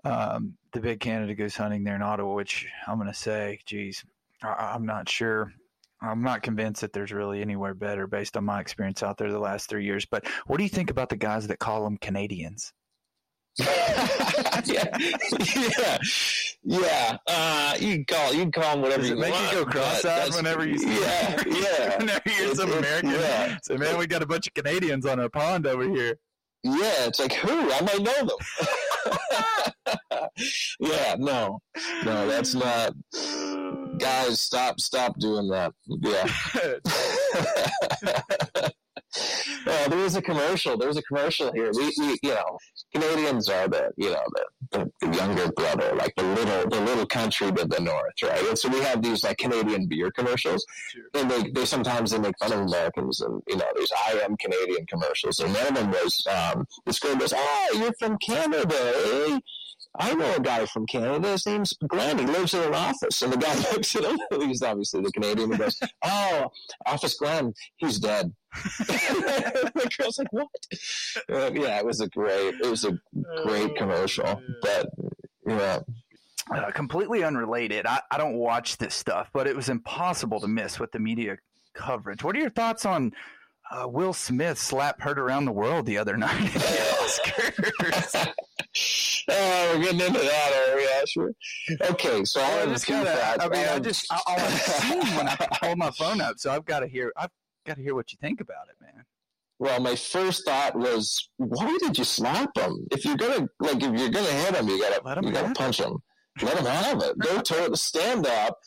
[0.05, 4.05] um, the big Canada goose hunting there in Ottawa, which I'm going to say, geez,
[4.43, 5.53] I, I'm not sure.
[6.01, 9.39] I'm not convinced that there's really anywhere better based on my experience out there the
[9.41, 10.07] last three years.
[10.07, 12.73] But what do you think about the guys that call them Canadians?
[14.65, 14.97] yeah,
[15.45, 15.99] yeah,
[16.63, 17.17] yeah.
[17.27, 19.51] Uh, you can call you can call them whatever Does you make want.
[19.53, 23.11] you go cross-eyed whenever you see Yeah, yeah, whenever you're It- some American?
[23.11, 23.57] yeah.
[23.63, 26.17] Say, man, we got a bunch of Canadians on our pond over here.
[26.63, 27.07] Yeah.
[27.07, 28.39] It's like who I might know them.
[30.81, 31.61] yeah, no,
[32.05, 32.95] no, that's not.
[33.99, 35.73] Guys, stop, stop doing that.
[36.01, 36.29] Yeah.
[39.17, 40.77] Oh, there was a commercial.
[40.77, 41.71] There was a commercial here.
[41.75, 42.59] We, we you know,
[42.93, 44.23] Canadians are the, you know,
[44.71, 48.43] the, the, younger brother, like the little, the little country to the north, right?
[48.47, 50.65] And so we have these like Canadian beer commercials,
[51.15, 54.37] and they, they sometimes they make fun of Americans, and you know, there's I am
[54.37, 58.75] Canadian commercials, and one of them was um, this girl goes, "Oh, you're from Canada,
[58.75, 59.41] eh?"
[59.99, 61.29] I know a guy from Canada.
[61.33, 62.19] His name's Glenn.
[62.19, 63.21] He lives in an office.
[63.23, 64.19] And the guy looks at him.
[64.41, 65.53] He's obviously the Canadian.
[65.53, 66.51] He goes, "Oh,
[66.87, 67.53] Office Glenn.
[67.77, 68.33] He's dead."
[68.79, 70.49] the girl's like, "What?"
[71.31, 72.55] Uh, yeah, it was a great.
[72.61, 72.99] It was a
[73.45, 74.41] great commercial.
[74.63, 74.89] But
[75.47, 75.81] yeah,
[76.55, 77.85] Uh, completely unrelated.
[77.87, 81.39] I, I don't watch this stuff, but it was impossible to miss with the media
[81.75, 82.23] coverage.
[82.25, 83.13] What are your thoughts on
[83.71, 88.33] uh, Will Smith slap heard around the world the other night at the Oscars?
[89.31, 91.35] oh, we're getting into that, are we, Asher?
[91.93, 93.43] Okay, so I I have a just gotta.
[93.43, 96.51] I mean, I just I, all I've seen when I hold my phone up, so
[96.51, 97.13] I've got to hear.
[97.17, 97.31] I've
[97.67, 99.05] got to hear what you think about it, man.
[99.59, 102.87] well, my first thought was, why did you slap him?
[102.91, 105.55] If you're gonna like, if you're gonna hit him, you gotta Let him you gotta
[105.55, 105.99] punch him.
[106.41, 107.19] Let him have it.
[107.19, 107.77] Go to it.
[107.77, 108.59] Stand up.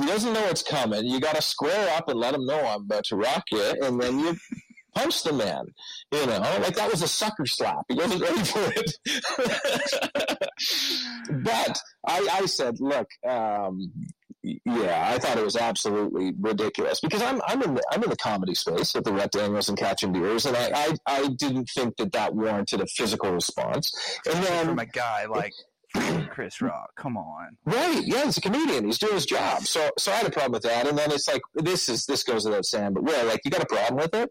[0.00, 1.06] He doesn't know it's coming.
[1.06, 4.00] You got to square up and let him know I'm about to rock you, and
[4.00, 4.36] then you
[4.94, 5.66] punch the man.
[6.12, 7.84] You know, like that was a sucker slap.
[7.88, 8.92] He wasn't ready for it.
[11.44, 13.92] but I, I said, look, um,
[14.42, 18.16] yeah, I thought it was absolutely ridiculous because I'm I'm in the I'm in the
[18.16, 21.96] comedy space with the Rhett Daniels and Catching Deers, and I, I I didn't think
[21.96, 23.90] that that warranted a physical response.
[24.26, 25.54] And then from a guy like
[26.30, 26.90] Chris Rock.
[26.96, 27.56] Come on.
[27.64, 28.02] Right.
[28.04, 28.84] Yeah, he's a comedian.
[28.84, 29.62] He's doing his job.
[29.62, 30.86] So so I had a problem with that.
[30.88, 33.62] And then it's like this is this goes without saying, but well, like you got
[33.62, 34.30] a problem with it.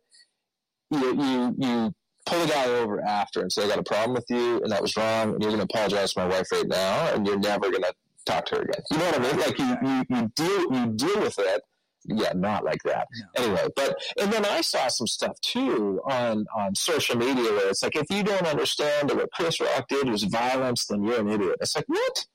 [0.91, 1.95] You you you
[2.25, 4.81] pull the guy over after and say I got a problem with you and that
[4.81, 7.91] was wrong and you're gonna apologize to my wife right now and you're never gonna
[8.25, 8.81] talk to her again.
[8.91, 9.39] You know what I mean?
[9.39, 11.61] Like you you, you deal you deal with it.
[12.05, 13.07] Yeah, not like that.
[13.37, 13.43] No.
[13.43, 17.83] Anyway, but and then I saw some stuff too on on social media where it's
[17.83, 21.29] like if you don't understand that what Chris Rock did was violence, then you're an
[21.29, 21.57] idiot.
[21.61, 22.25] It's like what?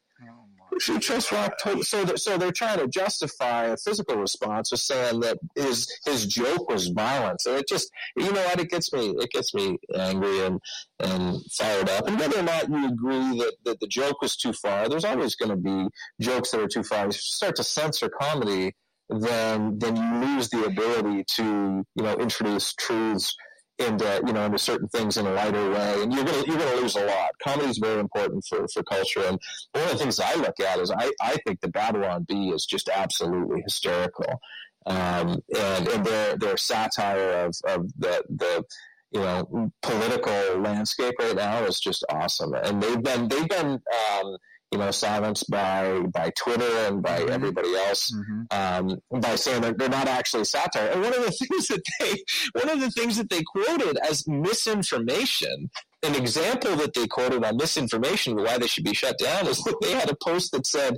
[0.71, 4.71] Oh She Chris Rock told, so that, so they're trying to justify a physical response
[4.71, 8.71] with saying that his his joke was violence, and it just you know what it
[8.71, 10.61] gets me it gets me angry and
[11.01, 12.07] and fired up.
[12.07, 15.35] And whether or not you agree that, that the joke was too far, there's always
[15.35, 15.89] going to be
[16.21, 17.07] jokes that are too far.
[17.07, 18.75] You start to censor comedy,
[19.09, 23.35] then then you lose the ability to you know introduce truths
[23.79, 26.81] into you know into certain things in a lighter way, and you're gonna you're gonna
[26.81, 27.31] lose a lot.
[27.43, 29.39] Comedy is very important for for culture, and
[29.73, 32.67] one of the things I look at is I I think the Babylon Bee is
[32.67, 34.41] just absolutely hysterical,
[34.87, 38.65] um, and and their their satire of of the the
[39.13, 43.81] you know political landscape right now is just awesome, and they've been they've been.
[44.13, 44.37] Um,
[44.73, 47.31] you know, silenced by by Twitter and by Mhm.
[47.31, 48.47] everybody else Mhm.
[48.53, 50.89] um, by saying that they're not actually satire.
[50.89, 52.23] And one of the things that they
[52.61, 55.71] one of the things that they quoted as misinformation,
[56.03, 59.77] an example that they quoted on misinformation why they should be shut down is that
[59.83, 60.97] they had a post that said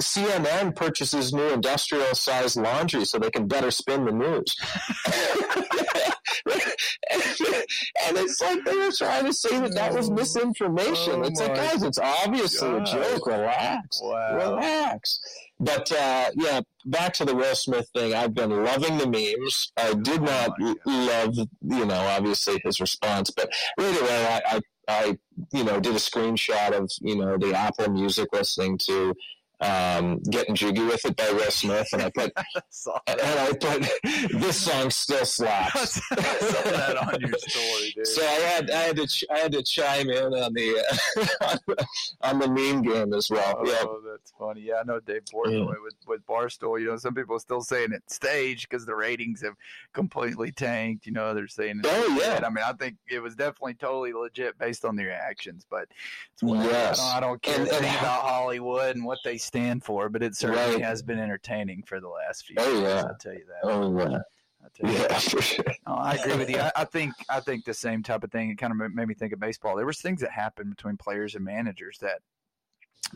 [0.00, 4.56] CNN purchases new industrial sized laundry so they can better spin the news.
[8.06, 11.14] and it's like they were trying to say that that was misinformation.
[11.16, 12.88] Oh it's like, guys, it's obviously God.
[12.88, 13.26] a joke.
[13.26, 14.36] Relax Wow.
[14.36, 15.20] relax.
[15.60, 18.14] But uh, yeah, back to the Will Smith thing.
[18.14, 19.72] I've been loving the memes.
[19.76, 24.60] I did Oh not love, you know, obviously his response, but right away, I, I,
[24.88, 25.18] I,
[25.52, 29.14] you know, did a screenshot of, you know, the Apple Music listening to
[29.60, 32.32] um, "Getting Jiggy with It" by Will Smith, and I put,
[33.06, 33.88] and I put,
[34.40, 35.94] this song still slaps.
[36.08, 38.06] saw that on your story, dude.
[38.06, 40.84] So I had I had to ch- I had to chime in on the
[41.40, 41.56] uh,
[42.22, 43.54] on the meme game as well.
[43.58, 44.62] Oh, Yeah, that's funny.
[44.62, 46.80] Yeah, I know Dave Portnoy with, with Barstool.
[46.80, 49.54] You know, some people are still saying it's staged because the ratings have
[49.92, 51.06] completely tanked.
[51.06, 52.40] You know, they're saying it's Oh, yeah.
[52.44, 55.88] I mean, I think it was definitely totally legit based on the reactions, but
[56.32, 56.42] it's.
[56.42, 57.00] Yes.
[57.00, 60.22] I, don't, I don't care And- and about Hollywood and what they stand for, but
[60.22, 60.84] it certainly Right.
[60.84, 62.82] has been entertaining for the last few Oh, years.
[62.82, 63.04] yeah.
[63.08, 63.60] I'll tell you that.
[63.64, 64.18] oh yeah.
[64.62, 65.10] I'll tell you that.
[65.10, 65.64] Yeah, for sure.
[65.86, 66.58] Oh, I agree with you.
[66.58, 68.50] I, I think I think the same type of thing.
[68.50, 69.76] It kind of made me think of baseball.
[69.76, 72.20] There was things that happened between players and managers that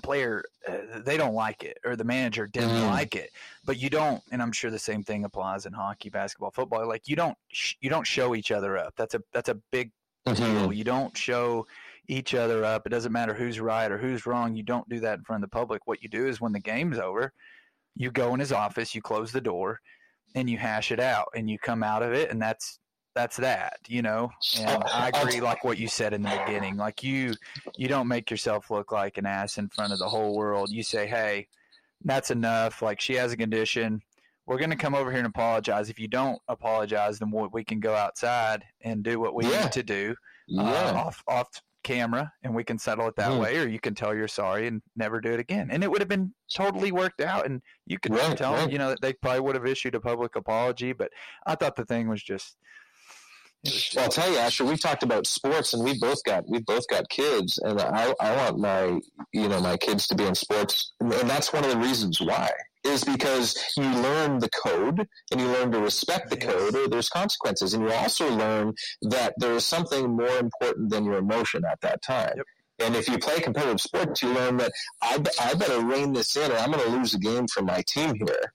[0.02, 2.86] player uh, they don't like it or the manager didn't Mhm.
[2.88, 3.30] like it
[3.64, 7.08] but you don't and i'm sure the same thing applies in hockey basketball football like
[7.08, 9.90] you don't sh- you don't show each other up that's a that's a big
[10.26, 10.76] deal Mhm.
[10.76, 11.66] you don't show
[12.08, 12.86] each other up.
[12.86, 14.54] It doesn't matter who's right or who's wrong.
[14.56, 15.86] You don't do that in front of the public.
[15.86, 17.32] What you do is when the game's over
[17.94, 19.80] you go in his office you close the door
[20.36, 22.78] and you hash it out and you come out of it and that's
[23.14, 24.30] that's that you know?
[24.60, 26.76] And i agree like what you said in the beginning.
[26.76, 27.34] Like you
[27.76, 30.70] you don't make yourself look like an ass in front of the whole world.
[30.70, 31.48] You say hey
[32.04, 32.80] that's enough.
[32.82, 34.00] Like she has a condition.
[34.46, 35.90] We're going to come over here and apologize.
[35.90, 39.64] If you don't apologize then we we can go outside and do what we Yeah.
[39.64, 40.14] need to do
[40.56, 40.92] uh, Yeah.
[40.92, 41.48] off off
[41.82, 43.40] camera and we can settle it that Mhm.
[43.40, 46.00] way or you can tell you're sorry and never do it again and it would
[46.00, 49.12] have been totally worked out and you could Right, tell them you know that they
[49.14, 51.12] probably would have issued a public apology but
[51.46, 52.58] i thought the thing was just
[53.64, 54.64] was Well, I'll tell you, Asher.
[54.64, 58.36] We've talked about sports, and we both got we both got kids, and I I
[58.36, 59.00] want my
[59.32, 62.50] you know my kids to be in sports, and that's one of the reasons why
[62.84, 67.08] is because you learn the code and you learn to respect the code, or there's
[67.08, 71.80] consequences, and you also learn that there is something more important than your emotion at
[71.80, 72.32] that time.
[72.36, 72.46] Yep.
[72.80, 76.52] And if you play competitive sports, you learn that I, I better rein this in,
[76.52, 78.52] or I'm going to lose a game for my team here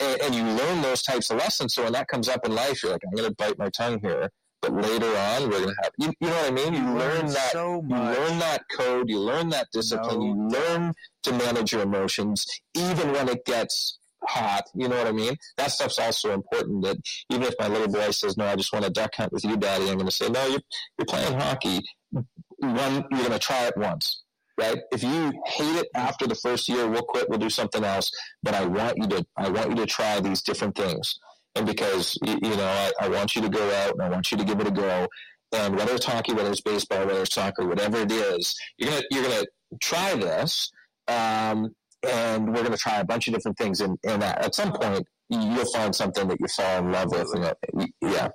[0.00, 1.74] and, and you learn those types of lessons.
[1.74, 4.00] So when that comes up in life, you're like, I'm going to bite my tongue
[4.00, 4.30] here,
[4.62, 6.74] but later on, we're going to have, you, you know what I mean?
[6.74, 7.52] You learn that.
[7.52, 9.08] so You learn that code.
[9.08, 10.18] You learn that discipline.
[10.18, 14.64] No You learn to manage your emotions, even when it gets hot.
[14.74, 15.36] You know what I mean?
[15.56, 16.84] That stuff's also important.
[16.84, 16.96] That
[17.30, 19.56] even if my little boy says, "No, I just want to duck hunt with you,
[19.56, 20.60] Daddy," I'm going to say, "No, you're
[20.98, 21.80] you're playing hockey.
[22.10, 24.22] One, you're going to try it once."
[24.58, 24.78] Right?
[24.90, 27.28] If you hate it after the first year, we'll quit.
[27.28, 28.10] We'll do something else.
[28.42, 29.26] But I want you to.
[29.36, 31.18] I want you to try these different things.
[31.56, 34.38] And because you know, I, I want you to go out and I want you
[34.38, 35.08] to give it a go.
[35.52, 39.02] And whether it's hockey, whether it's baseball, whether it's soccer, whatever it is, you're gonna
[39.10, 39.44] you're gonna
[39.80, 40.70] try this.
[41.08, 41.74] Um,
[42.06, 43.80] and we're to try a bunch of different things.
[43.80, 47.28] And, and at some point, you'll find something that you fall in love with.
[47.34, 48.28] And, yeah.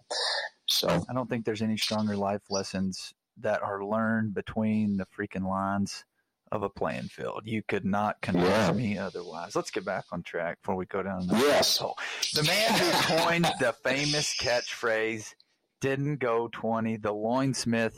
[0.68, 5.48] So I don't think there's any stronger life lessons that are learned between the freaking
[5.48, 6.04] lines
[6.52, 7.44] of a playing field.
[7.46, 8.72] You could not convince yeah.
[8.74, 9.56] me otherwise.
[9.56, 11.78] Let's get back on track before we go down the yes.
[11.78, 11.98] hole.
[12.34, 15.34] The man who coined the famous catchphrase
[15.80, 17.96] didn't go 20, the loinsmith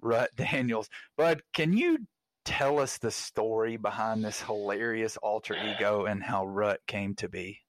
[0.00, 0.88] Rut Daniels.
[1.16, 1.98] But can you
[2.44, 7.60] tell us the story behind this hilarious alter ego and how Rut came to be?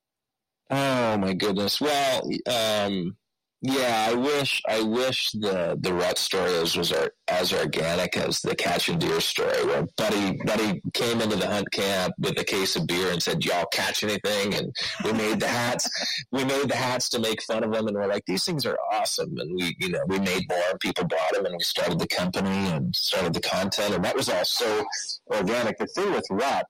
[0.69, 1.79] Oh my goodness.
[1.79, 3.15] Well, um,
[3.61, 6.93] yeah, I wish I wish the the rut story was, was
[7.27, 12.13] as organic as the Catching Deer story, where Buddy Buddy came into the hunt camp
[12.19, 15.89] with a case of beer and said, "Y'all catch anything?" And we made the hats.
[16.31, 18.77] we made the hats to make fun of them, and we're like, "These things are
[18.91, 21.97] awesome!" And we, you know, we made more, and people bought them, and we started
[21.97, 24.85] the company and started the content, and that was all so
[25.33, 25.79] organic.
[25.79, 26.67] The thing with rut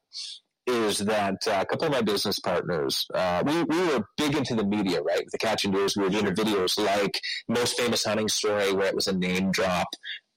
[0.67, 4.53] is that uh, a couple of my business partners, uh, we, we were big into
[4.55, 5.23] the media, right?
[5.31, 9.07] The catch and we were doing videos like Most Famous Hunting Story, where it was
[9.07, 9.87] a name drop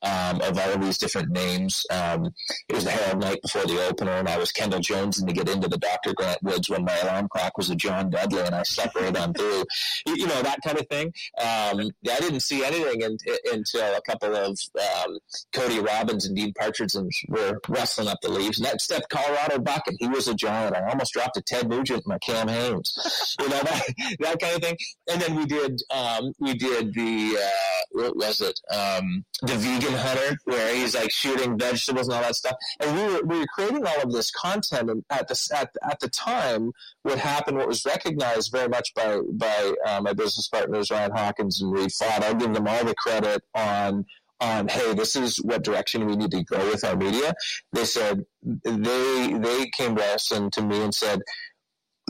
[0.02, 1.84] um, of all of these different names.
[1.90, 2.32] Um,
[2.68, 5.34] it was the Herald night before the opener, and I was Kendall Jones and to
[5.34, 6.14] get into the Dr.
[6.14, 9.64] Grant Woods when my alarm clock was a John Dudley, and I separated on through,
[10.06, 11.08] you know, that kind of thing.
[11.38, 15.18] Um, I didn't see anything in, in, until a couple of um,
[15.52, 16.94] Cody Robbins and Dean Partridge
[17.28, 18.60] were wrestling up the leaves.
[18.60, 20.76] Next step, Colorado Buck, and he was a giant.
[20.76, 23.82] I almost dropped a Ted Nugent my Cam Hanes, you know, that,
[24.20, 24.76] that kind of thing.
[25.10, 28.58] And then we did, um, we did the, uh, what was it?
[28.74, 32.56] Um, the vegan hunter where he's like shooting vegetables and all that stuff.
[32.80, 34.90] And we were, we were creating all of this content.
[34.90, 36.72] And at the, at, at the time,
[37.02, 41.60] what happened, what was recognized very much by, by uh, my business partners, Ryan Hawkins
[41.60, 44.06] and Reed Fott, I'll give them all the credit on
[44.42, 47.34] on hey this is what direction we need to go with our media
[47.72, 51.20] they said they they came to us and to me and said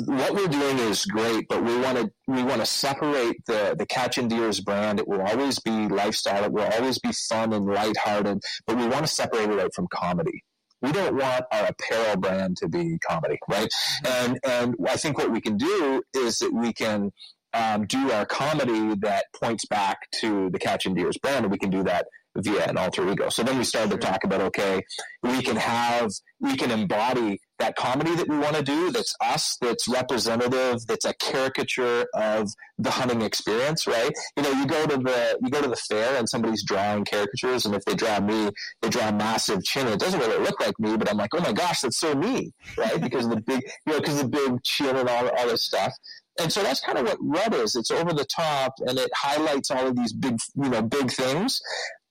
[0.07, 3.87] what we're doing is great, but we want to we want to separate the the
[3.87, 4.99] Catching Deers brand.
[4.99, 6.45] It will always be lifestyle.
[6.45, 9.89] It will always be fun and lighthearted, but we want to separate it out from
[9.93, 10.45] comedy.
[10.83, 13.69] We don't want our apparel brand to be comedy, right?
[14.07, 17.11] And and I think what we can do is that we can
[17.53, 21.71] um, do our comedy that points back to the Catching Deers brand, and we can
[21.71, 23.29] do that via an alter ego.
[23.29, 24.83] So then we started to talk about okay,
[25.23, 26.11] we can have
[26.41, 31.05] we can embody that comedy that we want to do that's us that's representative that's
[31.05, 34.12] a caricature of the hunting experience right?
[34.37, 37.66] You know you go to the you go to the fair and somebody's drawing caricatures
[37.66, 38.51] and if they draw me
[38.83, 41.40] they draw a massive chin it doesn't really look like me but i'm like oh
[41.40, 43.01] my gosh that's so me right?
[43.01, 45.92] Because of the big you know because the big chin and all, all this stuff.
[46.38, 47.75] And so that's kind of what Rut is.
[47.75, 51.61] It's over the top and it highlights all of these big, you know, big things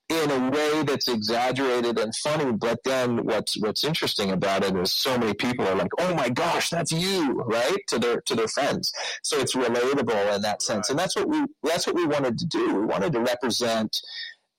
[0.10, 2.52] in a way that's exaggerated and funny.
[2.52, 6.30] But then what's what's interesting about it is so many people are like, "Oh my
[6.30, 8.92] gosh, that's you!" Right to their to their friends.
[9.24, 10.92] So it's relatable in that sense, right.
[10.92, 12.76] and that's what we that's what we wanted to do.
[12.76, 13.96] We wanted to represent.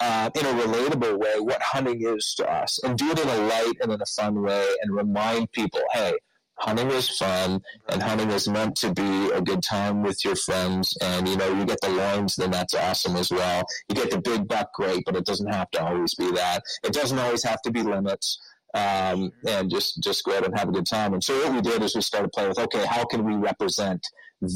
[0.03, 3.37] Uh, in a relatable way, what hunting is to us, and do it in a
[3.37, 6.15] light and in a fun way, and remind people, hey,
[6.61, 10.97] hunting is fun and hunting is meant to be a good time with your friends
[11.03, 13.63] and you know you get the loins then that's awesome as well.
[13.89, 16.63] You get the big buck great but it doesn't have to always be that.
[16.85, 18.39] It doesn't always have to be limits
[18.75, 21.13] um, and just just go out and have a good time.
[21.13, 24.07] And so what we did is we started playing with okay how can we represent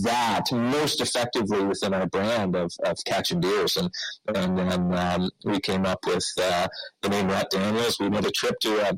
[0.03, 3.77] that most effectively within our brand of, of catching deers?
[3.77, 3.91] And
[4.35, 6.69] and then um, we came up with uh,
[7.03, 7.99] the name Rut Daniels.
[7.99, 8.93] We made a trip to a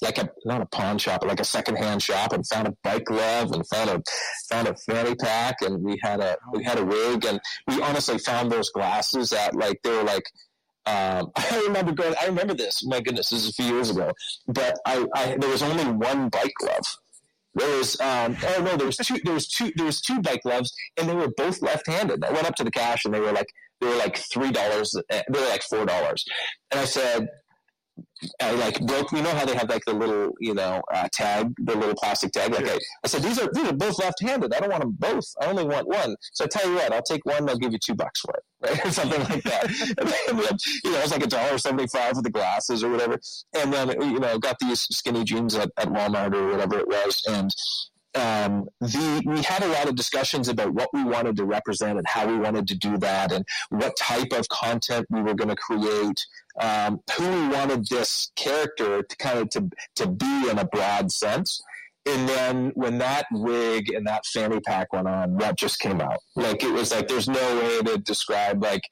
[0.00, 3.04] like a not a pawn shop, but like a secondhand shop, and found a bike
[3.04, 4.02] glove and found a
[4.48, 8.18] found a fanny pack, and we had a we had a wig, and we honestly
[8.18, 10.24] found those glasses at like they were like.
[10.84, 12.12] Um, I remember going.
[12.20, 12.84] I remember this.
[12.84, 14.10] My goodness, this is a few years ago.
[14.48, 16.84] But I, I there was only one bike glove.
[17.54, 19.18] There was um, oh no, there was two.
[19.22, 19.70] There was two.
[19.76, 22.24] There was two bike gloves, and they were both left-handed.
[22.24, 23.46] I went up to the cash, and they were like
[23.80, 24.94] they were like three dollars.
[25.10, 26.24] They were like four dollars,
[26.70, 27.28] and I said,
[28.40, 29.12] I like broke.
[29.12, 32.32] You know how they have like the little, you know, uh, tag, the little plastic
[32.32, 32.52] tag.
[32.52, 34.54] Like I, I, said, these are these are both left-handed.
[34.54, 35.24] I don't want them both.
[35.40, 36.16] I only want one.
[36.32, 37.48] So I tell you what, I'll take one.
[37.48, 39.64] I'll give you two bucks for it, right, or something like that.
[40.28, 43.18] and then, you know, it's like a dollar seventy-five for the glasses or whatever.
[43.54, 47.22] And then you know, got these skinny jeans at, at Walmart or whatever it was,
[47.28, 47.50] and
[48.14, 52.06] um, the we had a lot of discussions about what we wanted to represent and
[52.06, 55.56] how we wanted to do that, and what type of content we were going to
[55.56, 56.20] create,
[56.60, 61.10] um, who we wanted this character to kind of to to be in a broad
[61.10, 61.62] sense.
[62.04, 66.18] And then when that wig and that fanny pack went on, what just came out?
[66.34, 68.82] Like it was like there's no way to describe like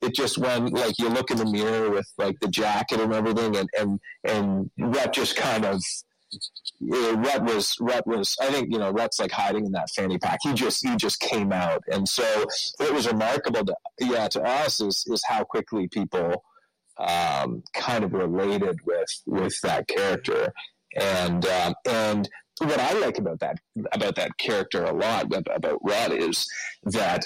[0.00, 3.56] it just went like you look in the mirror with like the jacket and everything
[3.56, 5.82] and and and what just kind of
[6.80, 10.38] Rut was Rut was I think you know Rut's like hiding in that fanny pack.
[10.42, 12.24] He just he just came out, and so
[12.80, 16.42] it was remarkable to yeah to us is is how quickly people
[16.98, 20.52] um, kind of related with with that character,
[20.96, 22.28] and um, and
[22.60, 23.58] what I like about that
[23.92, 26.46] about that character a lot about Rut is
[26.84, 27.24] that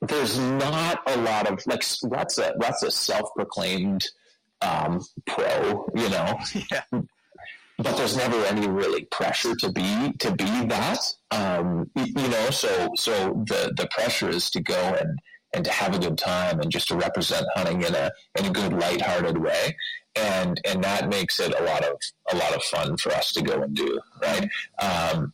[0.00, 4.06] there's not a lot of like Rut's a Rut's a self proclaimed
[4.62, 6.38] um, pro, you know.
[6.70, 7.00] Yeah
[7.78, 11.00] but there's never any really pressure to be to be that.
[11.30, 15.18] Um, you know, so so the the pressure is to go and
[15.52, 18.50] and to have a good time and just to represent hunting in a in a
[18.50, 19.76] good lighthearted way.
[20.16, 21.96] And and that makes it a lot of
[22.32, 24.48] a lot of fun for us to go and do, right?
[24.80, 25.32] Um,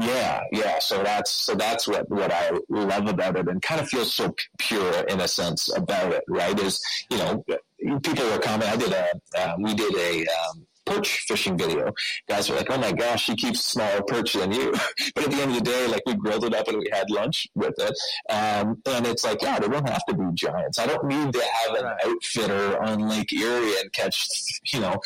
[0.00, 0.78] yeah, yeah.
[0.78, 4.34] So that's so that's what what I love about it, and kind of feels so
[4.58, 6.58] pure in a sense about it, right?
[6.60, 6.80] Is
[7.10, 7.44] you know
[8.02, 8.68] people were commenting.
[8.68, 11.92] I did a uh, we did a um, perch fishing video.
[12.28, 14.72] Guys are like, oh my gosh, she keeps smaller perch than you.
[15.14, 17.10] but at the end of the day, like we grilled it up and we had
[17.10, 17.96] lunch with it.
[18.30, 20.78] Um, and it's like, yeah, they don't have to be giants.
[20.78, 24.26] I don't need to have an outfitter on Lake Erie and catch,
[24.72, 25.00] you know,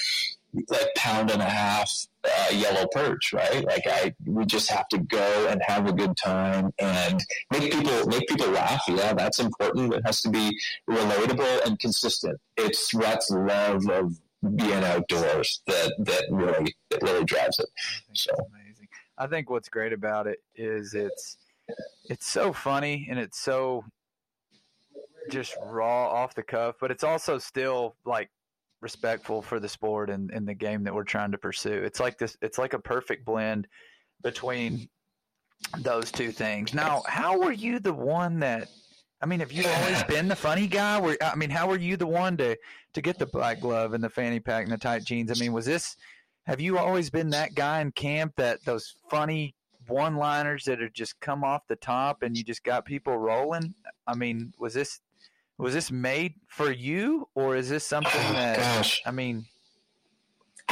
[0.68, 1.90] like pound and a half
[2.24, 3.64] uh, yellow perch, right?
[3.64, 7.20] Like I, we just have to go and have a good time and
[7.50, 8.82] make people make people laugh.
[8.86, 9.94] Yeah, that's important.
[9.94, 10.56] It has to be
[10.88, 12.38] relatable and consistent.
[12.56, 14.12] It's Rut's love of
[14.56, 17.68] being outdoors that that really that really drives it.
[18.14, 18.88] So amazing.
[19.18, 21.36] I think what's great about it is it's
[22.04, 23.84] it's so funny and it's so
[25.30, 28.30] just raw off the cuff, but it's also still like
[28.80, 31.82] respectful for the sport and, and the game that we're trying to pursue.
[31.84, 33.68] It's like this it's like a perfect blend
[34.22, 34.88] between
[35.78, 36.74] those two things.
[36.74, 38.68] Now, how were you the one that
[39.22, 41.00] I mean, have you always been the funny guy?
[41.00, 42.56] Were, I mean, how were you the one to
[42.94, 45.30] to get the black glove and the fanny pack and the tight jeans?
[45.30, 45.96] I mean, was this?
[46.46, 49.54] Have you always been that guy in camp that those funny
[49.86, 53.74] one liners that have just come off the top and you just got people rolling?
[54.06, 55.00] I mean, was this
[55.56, 58.56] was this made for you or is this something oh, that?
[58.56, 59.00] Gosh.
[59.06, 59.44] I mean,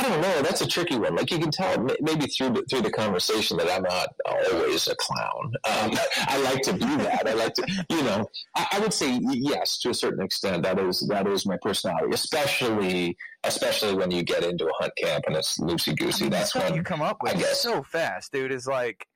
[0.00, 0.42] I don't know.
[0.42, 1.14] That's a tricky one.
[1.14, 4.94] Like you can tell maybe through the, through the conversation that I'm not always a
[4.96, 5.52] clown.
[5.68, 5.90] Um,
[6.26, 7.28] I like to be that.
[7.28, 8.26] I like to, you know.
[8.56, 10.62] I, I, would say yes to a certain extent.
[10.62, 15.24] That is that is my personality, especially especially when you get into a hunt camp
[15.26, 16.24] and it's loosey goosey.
[16.24, 17.60] I mean, that's when you come up with I guess.
[17.60, 18.52] so fast, dude.
[18.52, 19.06] Is like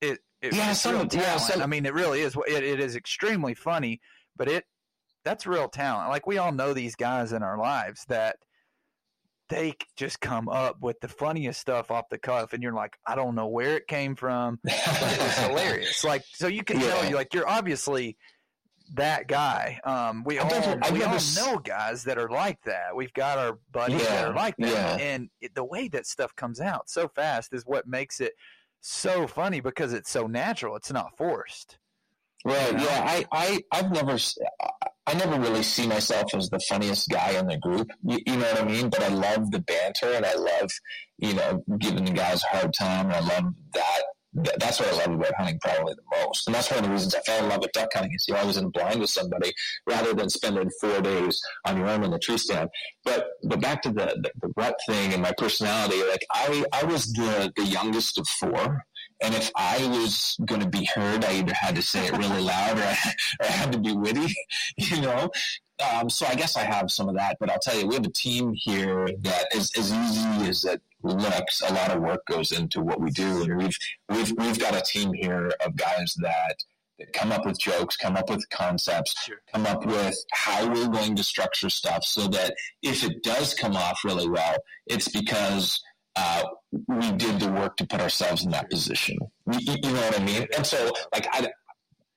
[0.00, 0.18] it.
[0.40, 2.34] it yeah, some, yeah some, I mean, it really is.
[2.46, 4.00] It, it is extremely funny,
[4.34, 4.64] but it
[5.26, 6.08] that's real talent.
[6.08, 8.36] Like we all know these guys in our lives that
[9.48, 13.14] they just come up with the funniest stuff off the cuff, and you're like, I
[13.14, 16.04] don't know where it came from, but it was hilarious.
[16.12, 16.88] Like, so you can yeah.
[16.88, 18.16] tell you like you're obviously
[18.94, 19.80] that guy.
[19.84, 22.94] Um, we all we all know guys that are like that.
[22.94, 25.04] We've got our buddies yeah, that are like that, yeah.
[25.04, 28.32] and it, the way that stuff comes out so fast is what makes it
[28.82, 30.76] so funny because it's so natural.
[30.76, 31.78] It's not forced.
[32.44, 32.72] Right.
[32.72, 32.84] You know?
[32.84, 33.04] Yeah.
[33.06, 34.18] I, I, I've never,
[35.06, 37.90] I never really see myself as the funniest guy in the group.
[38.02, 38.88] You, you, know what I mean?
[38.88, 40.70] But I love the banter and I love,
[41.18, 43.06] you know, giving the guys a hard time.
[43.06, 44.02] And I love that.
[44.58, 46.46] That's what I love about hunting probably the most.
[46.46, 48.38] And that's one of the reasons I fell in love with duck hunting is you're
[48.38, 49.52] always in blind with somebody
[49.86, 52.70] rather than spending four days on your own in the tree stand.
[53.04, 56.84] But but back to the, the, the rut thing and my personality, like I, I
[56.84, 58.84] was the, the youngest of four
[59.22, 62.40] and if I was going to be heard, I either had to say it really
[62.40, 62.96] loud or I,
[63.40, 64.34] or I had to be witty,
[64.76, 65.30] you know?
[65.82, 68.06] Um, so I guess I have some of that, but I'll tell you, we have
[68.06, 71.62] a team here that is as easy as it looks.
[71.62, 73.76] A lot of work goes into what we do, and we've
[74.08, 76.56] we've we've got a team here of guys that
[76.98, 79.40] that come up with jokes, come up with concepts, sure.
[79.52, 83.74] come up with how we're going to structure stuff, so that if it does come
[83.74, 84.56] off really well,
[84.86, 85.82] it's because
[86.16, 86.42] uh,
[86.88, 89.18] we did the work to put ourselves in that position.
[89.50, 90.46] You, you, know what I mean?
[90.56, 91.48] And so, like, I,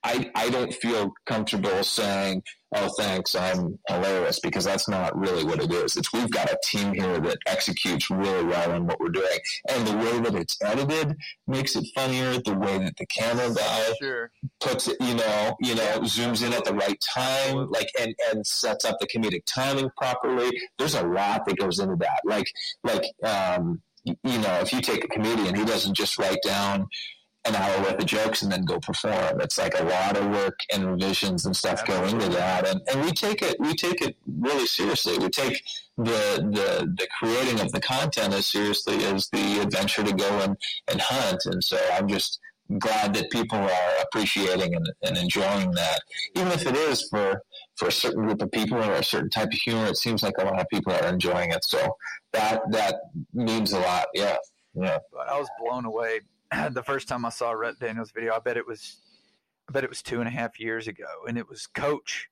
[0.04, 2.43] I, I don't feel comfortable saying,
[2.76, 5.98] "Oh, thanks, I'm hilarious," because that's not really what it is.
[5.98, 9.88] It's we've got a team here that executes really well on what we're doing, and
[9.88, 11.16] the way that it's edited
[11.48, 12.40] makes it funnier.
[12.40, 14.32] The way that the camera guy sure.
[14.60, 18.46] puts it, you know, you know, zooms in at the right time, like, and and
[18.46, 20.52] sets up the comedic timing properly.
[20.78, 22.22] There's a lot that goes into that.
[22.26, 22.48] Like,
[22.84, 26.88] like, um, you know, if you take a comedian, he doesn't just write down
[27.46, 29.39] an hour worth of jokes and then go perform.
[29.41, 33.06] It's like a lot of work and revisions and stuff go into that, and, and
[33.06, 35.18] we take it we take it really seriously.
[35.18, 35.64] We take
[35.98, 36.04] the
[36.52, 41.00] the the creating of the content as seriously as the adventure to go and, and
[41.02, 41.41] hunt.
[41.46, 42.39] And so I'm just
[42.80, 46.00] glad that people are appreciating and, and enjoying that,
[46.36, 47.41] even if it is for
[47.76, 49.86] for a certain group of people or a certain type of humor.
[49.86, 51.96] It seems like a lot of people are enjoying it, so
[52.34, 52.96] that that
[53.34, 54.08] means a lot.
[54.14, 54.38] Yeah,
[54.74, 54.98] yeah.
[55.12, 56.22] But I was blown away
[56.72, 58.34] the first time I saw Rut Daniels video.
[58.34, 58.98] I bet it was,
[59.70, 62.28] I bet it was two and a half years ago, and it was Coach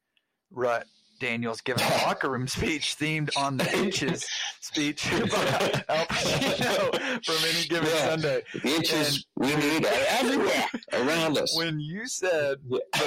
[0.51, 0.85] Rut
[1.19, 4.25] Daniels giving a locker room speech themed on the inches
[4.61, 8.09] speech about Al Pacino from any given Yeah.
[8.09, 8.41] Sunday.
[8.53, 11.55] The inches we need everywhere around us.
[11.55, 12.57] When you said,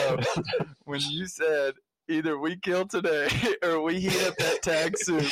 [0.09, 0.21] um,
[0.85, 1.75] when you said
[2.09, 3.29] either we kill today
[3.63, 5.25] or we heat up that tag soup,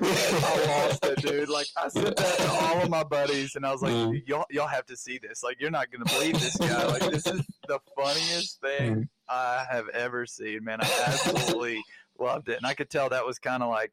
[0.00, 1.48] I lost it, dude.
[1.48, 4.22] Like I sent that to all of my buddies, and I was like, Mm.
[4.26, 5.42] Y'all, y'all have to see this.
[5.42, 6.84] Like, you're not gonna believe this guy.
[6.86, 10.80] Like, this is the funniest thing I have ever seen, man.
[10.82, 11.82] I absolutely
[12.18, 13.90] loved it, and I could tell that was kind of like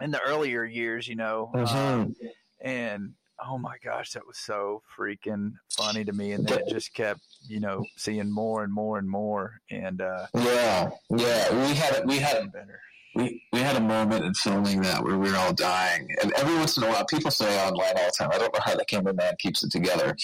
[0.00, 1.50] in the earlier years, you know.
[1.54, 2.14] um,
[2.60, 3.14] and
[3.44, 6.32] oh my gosh, that was so freaking funny to me.
[6.32, 10.26] And then it just kept, you know, seeing more and more and more, and uh,
[10.34, 11.68] Yeah, yeah.
[11.68, 12.80] We had we had better.
[13.14, 16.56] we, we had a moment in filming that where we were all dying, and every
[16.56, 18.84] once in a while, people say online all the time, "I don't know how the
[18.84, 20.16] cameraman keeps it together."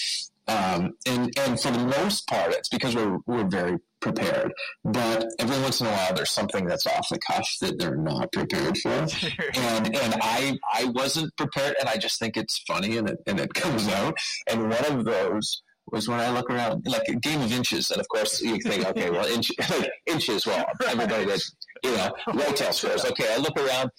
[0.47, 4.53] Um, and and for the most part, it's because we're we're very prepared.
[4.83, 8.31] But every once in a while, there's something that's off the cuff that they're not
[8.31, 8.89] prepared for.
[9.55, 13.39] and and I I wasn't prepared, and I just think it's funny, and it and
[13.39, 14.15] it comes out.
[14.47, 17.99] And one of those was when I look around, like a game of inches, and
[17.99, 21.41] of course you think, okay, well, inch, like inches, well, everybody did,
[21.83, 23.05] you know, whitetail scores.
[23.05, 23.89] Okay, I look around.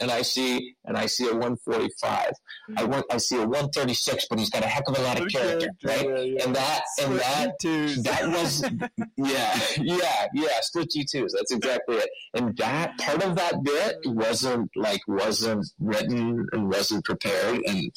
[0.00, 2.32] And I see, and I see a 145.
[2.76, 5.28] I want, I see a 136, but he's got a heck of a lot of
[5.28, 6.06] character, right?
[6.06, 7.52] And that, and that,
[8.02, 8.64] that was
[9.16, 12.10] yeah yeah yeah split g2s that's exactly it.
[12.34, 17.90] And that part of that bit wasn't like wasn't written and wasn't prepared and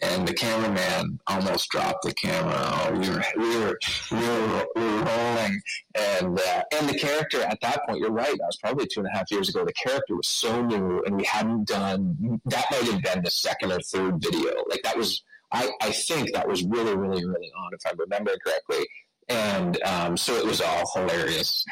[0.00, 2.54] and the cameraman almost dropped the camera.
[2.56, 3.78] Oh, we were we were
[4.10, 5.60] we were, we were rolling,
[5.94, 8.30] and uh, and the character at that point, you're right.
[8.38, 9.64] That was probably two and a half years ago.
[9.64, 12.66] The character was so new, and we hadn't done that.
[12.70, 14.52] Might have been the second or third video.
[14.68, 15.22] Like that was,
[15.52, 18.86] I I think that was really really early on, if I remember correctly
[19.28, 21.64] and um, so it was all hilarious.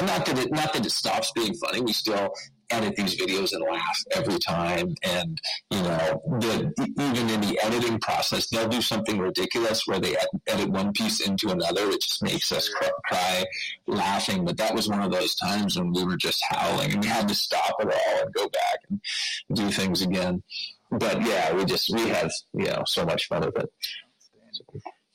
[0.00, 1.80] Not that it, not that it stops being funny.
[1.80, 2.32] We still
[2.72, 4.94] edit these videos and laugh every time.
[5.02, 10.16] And you know, the, even in the editing process, they'll do something ridiculous where they
[10.46, 11.88] edit one piece into another.
[11.90, 13.44] It just makes us cry, cry
[13.86, 14.44] laughing.
[14.44, 17.28] But that was one of those times when we were just howling, and we had
[17.28, 19.00] to stop it all and go back and
[19.54, 20.42] do things again.
[20.90, 23.70] But yeah, we just we have you know so much fun with it.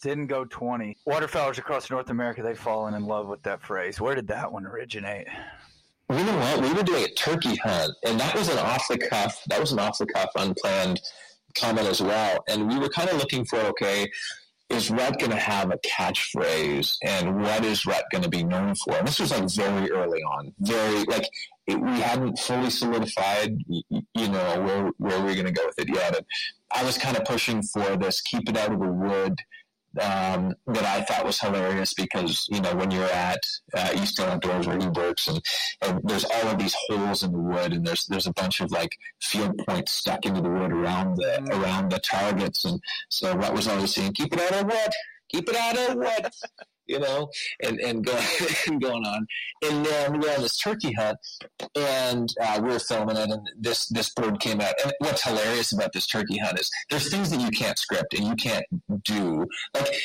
[0.01, 0.95] Didn't go 20.
[1.07, 3.99] Waterfowlers across North America, they've fallen in love with that phrase.
[3.99, 5.27] Where did that one originate?
[6.09, 6.61] You know what?
[6.61, 9.43] We were doing a turkey hunt, and that was an off the cuff.
[9.47, 11.01] That was an off the cuff, unplanned
[11.55, 12.43] comment as well.
[12.47, 14.09] And we were kind of looking for okay,
[14.69, 18.73] is Rut going to have a catchphrase, and what is Rut going to be known
[18.75, 18.95] for?
[18.95, 21.27] And this was like very early on, very like
[21.67, 25.51] it, we hadn't fully solidified, y- y- you know, where where we are going to
[25.51, 26.15] go with it yet.
[26.15, 26.25] And
[26.73, 29.35] I was kind of pushing for this, keep it out of the wood
[30.01, 33.39] um, that I thought was hilarious because you know when you're at
[33.75, 35.41] uh, Eastern Outdoors where he works and,
[35.81, 38.71] and there's all of these holes in the wood and there's there's a bunch of
[38.71, 41.49] like field points stuck into the wood around the Mm.
[41.61, 42.65] around the targets.
[42.65, 42.79] And
[43.09, 44.13] so what was always saying?
[44.13, 44.91] Keep it out of wood!
[45.29, 46.31] Keep it out of wood
[46.87, 47.29] you know
[47.63, 48.23] and and going
[48.67, 49.27] and going on.
[49.63, 51.17] And then we're on this turkey hunt
[51.75, 54.73] and uh, we were filming it and this this bird came out.
[54.83, 58.27] And what's hilarious about this turkey hunt is there's things that you can't script and
[58.27, 58.65] you can't
[59.03, 59.45] do.
[59.73, 60.01] Like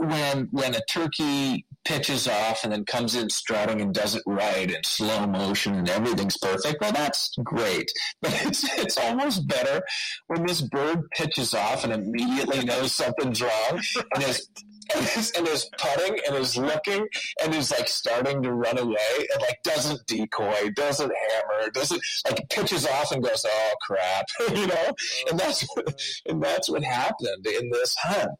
[0.00, 4.70] when when a turkey pitches off and then comes in strutting and does it right
[4.70, 7.90] in slow motion and everything's perfect well that's great.
[8.22, 9.82] But it's it's almost better
[10.28, 13.80] when this bird pitches off and immediately knows something's wrong
[14.14, 14.48] and is
[14.94, 17.06] and is, and is putting and is looking
[17.42, 22.48] and is like starting to run away and like doesn't decoy, doesn't hammer, doesn't like
[22.50, 24.92] pitches off and goes, oh crap, you know,
[25.30, 25.80] and that's mm-hmm.
[25.80, 28.30] what, and that's what happened in this hunt.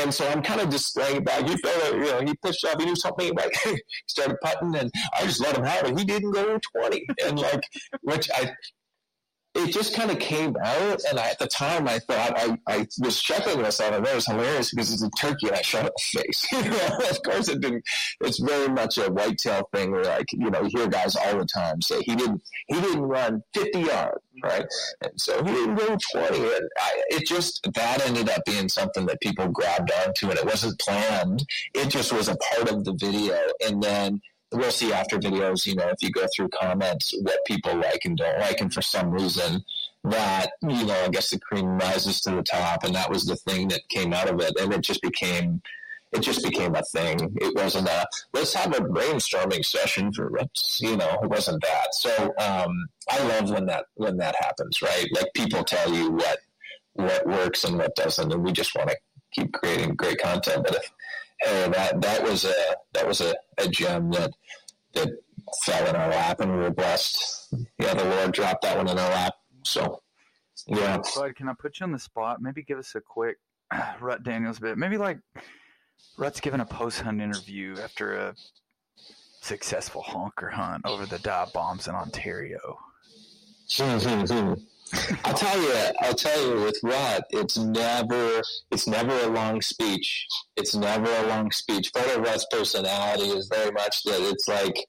[0.00, 1.46] And so I'm kind of displaying it back.
[1.46, 2.80] He felt, you know, he pitched off.
[2.80, 5.98] He knew something like he started putting, and I just let him have it.
[5.98, 7.62] He didn't go 20, and like,
[8.00, 8.52] which I
[9.54, 11.02] it just kind of came out.
[11.08, 13.92] And I, at the time, I thought I, I was chuckling myself.
[13.92, 16.22] I thought it was hilarious because it's a turkey and I shot it in the
[16.22, 17.10] face.
[17.10, 17.84] of course, it didn't.
[18.22, 21.44] It's very much a whitetail thing where, like, you know, you hear guys all the
[21.44, 24.64] time say he didn't he didn't run 50 yards, right?
[25.02, 26.38] And so he didn't go 20.
[26.38, 30.46] And I, it just that ended up being something that people grabbed onto, and it
[30.46, 31.44] wasn't planned.
[31.74, 34.20] It just was a part of the video, and then
[34.52, 38.16] we'll see after videos, you know, if you go through comments, what people like and
[38.16, 38.60] don't like.
[38.60, 39.64] And for some reason,
[40.04, 42.84] that, you know, I guess the cream rises to the top.
[42.84, 44.52] And that was the thing that came out of it.
[44.60, 45.62] And it just became,
[46.12, 47.36] it just became a thing.
[47.40, 51.94] It wasn't a, let's have a brainstorming session for, let's, you know, it wasn't that.
[51.94, 55.06] So um, I love when that, when that happens, right?
[55.14, 56.38] Like people tell you what,
[56.94, 58.32] what works and what doesn't.
[58.32, 58.96] And we just want to
[59.32, 60.64] keep creating great content.
[60.64, 60.90] But if,
[61.42, 62.54] hey, that that was a
[62.92, 64.32] that was a, a gem that
[64.94, 65.08] that
[65.64, 67.54] fell in our lap, and we were blessed.
[67.78, 69.34] Yeah, the Lord dropped that one in our lap.
[69.64, 70.02] So,
[70.66, 70.98] yeah.
[71.14, 72.40] Bud, can I put you on the spot?
[72.40, 73.38] Maybe give us a quick
[74.00, 74.78] Rut Daniels bit.
[74.78, 75.18] Maybe like
[76.16, 78.34] Rut's given a post hunt interview after a
[79.40, 82.78] successful honker hunt over the dive bombs in Ontario.
[83.74, 84.54] Hmm, hmm, hmm.
[85.24, 90.26] I'll tell you, I'll tell you with Rut, it's never, it's never a long speech.
[90.56, 91.92] It's never a long speech.
[91.94, 94.86] Part of Rut's personality is very much that it's like,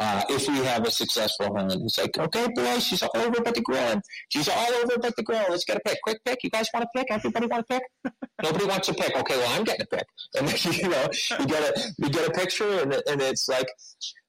[0.00, 3.54] uh, if we have a successful hunt, it's like, okay, boys, she's all over but
[3.54, 4.00] the grill.
[4.28, 5.44] She's all over but the grill.
[5.48, 5.98] Let's get a pick.
[6.02, 6.42] Quick pick.
[6.42, 7.06] You guys want to pick?
[7.12, 8.12] Everybody want to pick?
[8.42, 9.16] Nobody wants to pick.
[9.16, 10.06] Okay, well, I'm getting a pick.
[10.36, 13.68] And then, you know, you get a, you get a picture and, and it's like,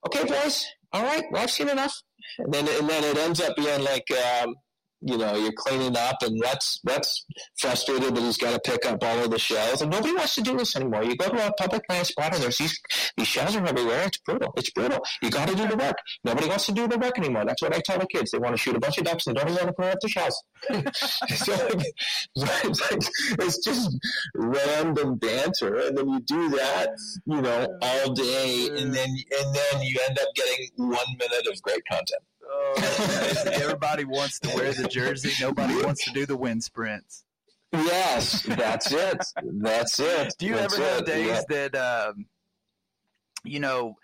[0.05, 1.99] okay, boys, all right, well, I've seen enough.
[2.37, 4.55] And then, and then it ends up being like, um,
[5.01, 7.25] you know, you're cleaning up, and that's that's
[7.57, 10.41] frustrated that he's got to pick up all of the shells, and nobody wants to
[10.41, 11.03] do this anymore.
[11.03, 12.79] You go to a public land spot, and there's these
[13.17, 14.05] these shells are everywhere.
[14.05, 14.53] It's brutal.
[14.57, 14.99] It's brutal.
[15.21, 15.97] You got to do the work.
[16.23, 17.45] Nobody wants to do the work anymore.
[17.45, 18.31] That's what I tell the kids.
[18.31, 19.91] They want to shoot a bunch of ducks, and they don't even want to clean
[19.91, 20.43] up the shells.
[20.69, 21.49] it's,
[23.39, 23.97] it's just
[24.33, 26.89] random banter, and then you do that,
[27.25, 31.61] you know, all day, and then and then you end up getting one minute of
[31.61, 32.21] great content.
[32.47, 35.31] Oh, everybody wants to wear the jersey.
[35.41, 37.23] Nobody wants to do the wind sprints.
[37.73, 39.25] Yes, that's it.
[39.43, 40.33] That's it.
[40.37, 41.41] Do you that's ever have days Yeah.
[41.49, 42.25] that, um,
[43.43, 43.95] you know,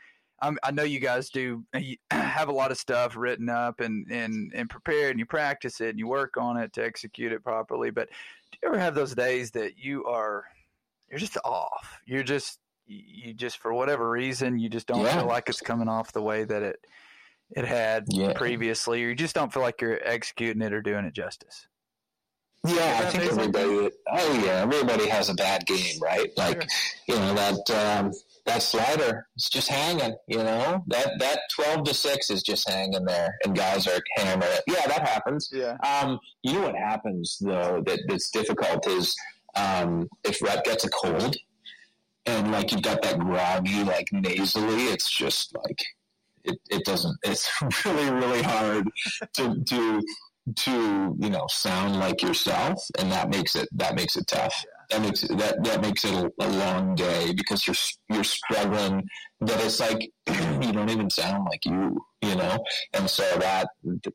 [0.41, 4.07] I'm, I know you guys do you have a lot of stuff written up and,
[4.11, 7.43] and, and prepared, and you practice it and you work on it to execute it
[7.43, 7.91] properly.
[7.91, 8.09] But
[8.51, 10.45] do you ever have those days that you are,
[11.09, 11.99] you're just off?
[12.05, 15.19] You're just, you just, for whatever reason, you just don't Yeah.
[15.19, 16.85] feel like it's coming off the way that it,
[17.55, 18.33] it had Yeah.
[18.33, 21.67] previously, or you just don't feel like you're executing it or doing it justice.
[22.67, 23.89] Yeah, I think everybody.
[24.11, 26.29] Oh yeah, everybody has a bad game, right?
[26.37, 26.69] Like
[27.07, 28.11] you know that um,
[28.45, 30.15] that slider is just hanging.
[30.27, 34.51] You know that that twelve to six is just hanging there, and guys are hammering
[34.51, 34.61] it.
[34.67, 35.49] Yeah, that happens.
[35.51, 35.75] Yeah.
[35.83, 39.15] Um, you know what happens though that that's difficult is
[39.55, 41.35] um, if rep gets a cold,
[42.27, 45.83] and like you've got that groggy, like nasally, it's just like
[46.43, 47.17] it, it doesn't.
[47.23, 47.49] It's
[47.85, 48.89] really really hard
[49.35, 50.01] to to
[50.55, 54.53] to you know sound like yourself, and that makes it that makes it tough.
[54.89, 57.75] That makes it, that that makes it a, a long day because you're
[58.09, 59.03] you're struggling.
[59.39, 62.63] That it's like you don't even sound like you, you know.
[62.93, 63.69] And so that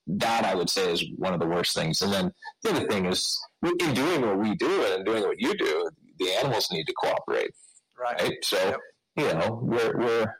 [0.06, 2.02] that I would say is one of the worst things.
[2.02, 2.30] And then
[2.62, 6.30] the other thing is in doing what we do and doing what you do, the
[6.32, 7.50] animals need to cooperate,
[7.98, 8.20] Right.
[8.20, 8.32] right?
[8.42, 8.80] So Yep.
[9.16, 10.34] you know we're we're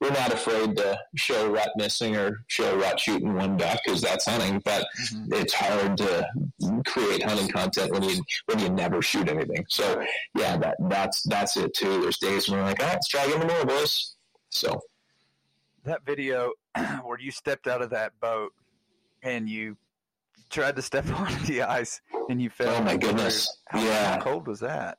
[0.00, 4.26] we're not afraid to show rut missing or show rut shooting one duck because that's
[4.26, 5.32] hunting, but Mhm.
[5.34, 6.26] it's hard to
[6.86, 9.64] create hunting content when you when you never shoot anything.
[9.68, 12.02] So yeah, that that's that's it too.
[12.02, 14.16] There's days when we're like, oh, let's try again tomorrow, boys.
[14.50, 14.80] So
[15.84, 16.52] that video
[17.04, 18.52] where you stepped out of that boat
[19.22, 19.76] and you
[20.50, 22.74] tried to step onto the ice and you fell.
[22.76, 23.58] Oh, my goodness.
[23.68, 24.16] How, Yeah.
[24.16, 24.98] how cold was that?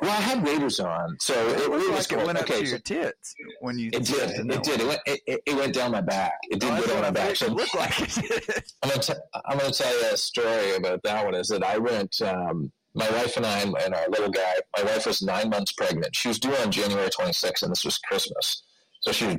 [0.00, 2.26] Well, I had waders on, so it, It it was like it cold.
[2.26, 3.88] went up okay, to so your tits when you.
[3.92, 4.30] it did.
[4.50, 4.80] It did.
[4.80, 5.00] It went.
[5.06, 6.32] It, it- it went down my back.
[6.50, 7.36] It did Oh, go down my back.
[7.36, 8.72] So It looked like it.
[8.82, 9.12] I'm gonna, t-
[9.46, 11.34] I'm gonna tell you a story about that one.
[11.34, 14.54] Is that I went, um, my wife and I and our little guy.
[14.76, 16.14] My wife was nine months pregnant.
[16.16, 18.62] She was due on January 26th, and this was Christmas,
[19.00, 19.36] so she was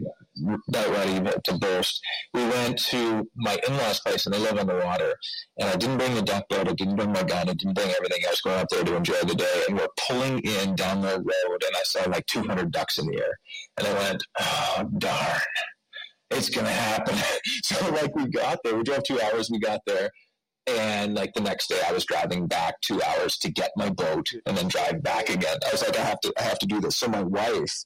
[0.69, 2.01] about ready to burst.
[2.33, 5.13] We went to my in-laws' place, and they live on the water.
[5.59, 6.67] And I didn't bring the duck boat.
[6.67, 7.49] I didn't bring my gun.
[7.49, 8.21] I didn't bring everything.
[8.25, 11.17] I was going out there to enjoy the day, and we're pulling in down the
[11.17, 13.39] road, and I saw like 200 ducks in the air,
[13.77, 15.41] and I went, "Oh darn."
[16.31, 17.17] It's gonna happen.
[17.63, 20.09] so like we got there, we drove two hours, we got there,
[20.65, 24.27] and like the next day I was driving back two hours to get my boat
[24.45, 25.57] and then drive back again.
[25.67, 26.97] I was like, I have to I have to do this.
[26.97, 27.83] So my wife,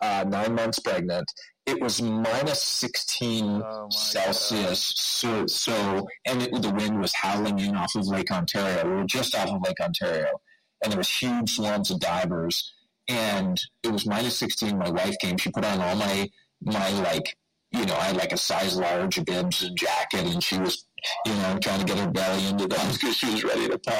[0.00, 1.30] uh, nine months pregnant,
[1.66, 4.92] it was minus 16 Oh Celsius.
[4.96, 8.84] So, so, and it, the wind was howling in off of Lake Ontario.
[8.84, 10.40] We were just off of Lake Ontario,
[10.82, 12.72] and there was huge swarms of divers.
[13.08, 14.78] And it was minus 16.
[14.78, 15.38] My wife came.
[15.38, 16.28] She put on all my
[16.60, 17.36] my like,
[17.72, 20.86] you know, I had like a size large bibs and jacket, and she was,
[21.26, 23.96] you know, trying to get her belly into those because she was ready to pop.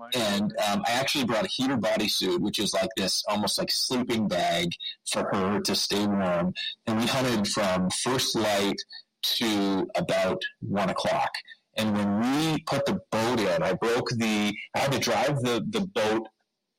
[0.00, 3.70] Oh And um, I actually brought a heater bodysuit, which is like this almost like
[3.70, 4.68] sleeping bag
[5.10, 6.54] for her to stay warm.
[6.86, 8.76] And we hunted from first light
[9.22, 11.30] to about one o'clock.
[11.76, 15.64] And when we put the boat in, I broke the, I had to drive the,
[15.68, 16.28] the boat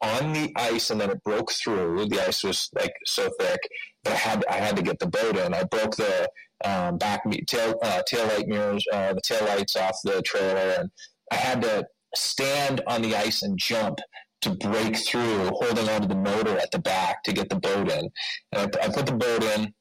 [0.01, 2.07] on the ice and then it broke through.
[2.07, 3.59] The ice was like so thick
[4.05, 5.53] I had, I had to get the boat in.
[5.53, 6.29] I broke the
[6.63, 10.75] um, back tail, uh, tail light mirrors, uh, the tail lights off the trailer.
[10.79, 10.89] And
[11.31, 11.85] I had to
[12.15, 13.99] stand on the ice and jump
[14.41, 18.09] to break through, holding onto the motor at the back to get the boat in.
[18.51, 19.73] And I, I put the boat in,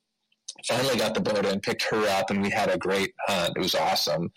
[0.68, 3.54] finally got the boat in, picked her up, and we had a great hunt.
[3.56, 4.30] It was awesome.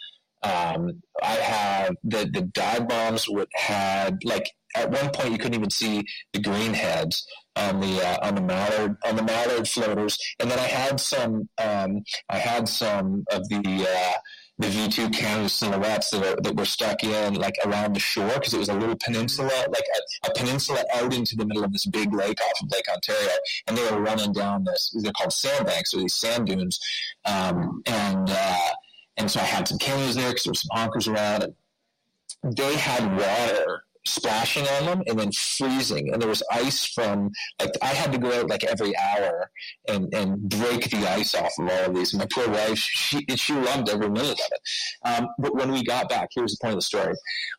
[0.44, 5.56] Um, I had the the dive bombs would had like at one point you couldn't
[5.56, 7.26] even see the green heads
[7.56, 11.50] on the uh, on the mallard on the mallard floaters, and then I had some
[11.58, 14.18] um, I had some of the uh,
[14.60, 18.54] the V2 Canada silhouettes that, are, that were stuck in like around the shore because
[18.54, 19.84] it was a little peninsula, like
[20.24, 23.32] a, a peninsula out into the middle of this big lake off of Lake Ontario,
[23.68, 24.96] and they were running down this.
[25.02, 26.80] They're called sandbanks or these sand dunes,
[27.26, 28.70] um, and uh,
[29.18, 32.76] and so I had some cameos there because there were some honkers around, and they
[32.76, 37.88] had water splashing on them and then freezing and there was ice from like i
[37.88, 39.50] had to go out like every hour
[39.88, 42.14] and and break the ice off of all of these.
[42.14, 44.62] And my poor wife she she loved every minute of it.
[45.06, 47.14] Um, but when we got back here's the point of the story.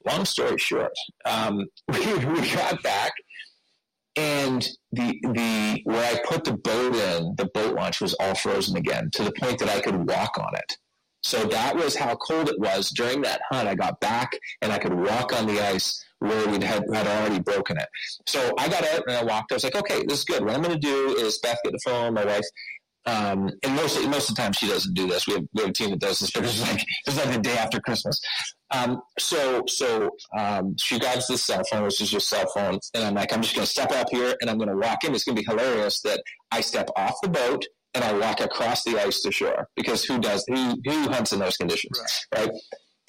[0.07, 0.93] Long story short
[1.25, 3.13] um, we, we got back
[4.17, 8.77] and the the where i put the boat in the boat launch was all frozen
[8.77, 10.77] again to the point that i could walk on it
[11.25, 13.67] so that was how cold it was during that hunt.
[13.67, 17.41] I got back and I could walk on the ice where we had, had already
[17.41, 17.89] broken it.
[18.27, 19.51] So I got out and I walked.
[19.51, 20.45] I was like, okay, this is good.
[20.45, 22.45] What I'm going to do is Beth get the phone, my wife.
[23.07, 25.27] Um, and most most of the time she doesn't do this.
[25.27, 27.41] We have, we have a team that does this, but it's like it's like the
[27.41, 28.19] day after Christmas.
[28.71, 33.05] Um, so so um, she grabs this cell phone, which is your cell phone, and
[33.05, 35.15] I'm like, I'm just going to step up here and I'm going to walk in.
[35.15, 38.83] It's going to be hilarious that I step off the boat and I walk across
[38.85, 42.01] the ice to shore because who does who who hunts in those conditions,
[42.35, 42.51] right?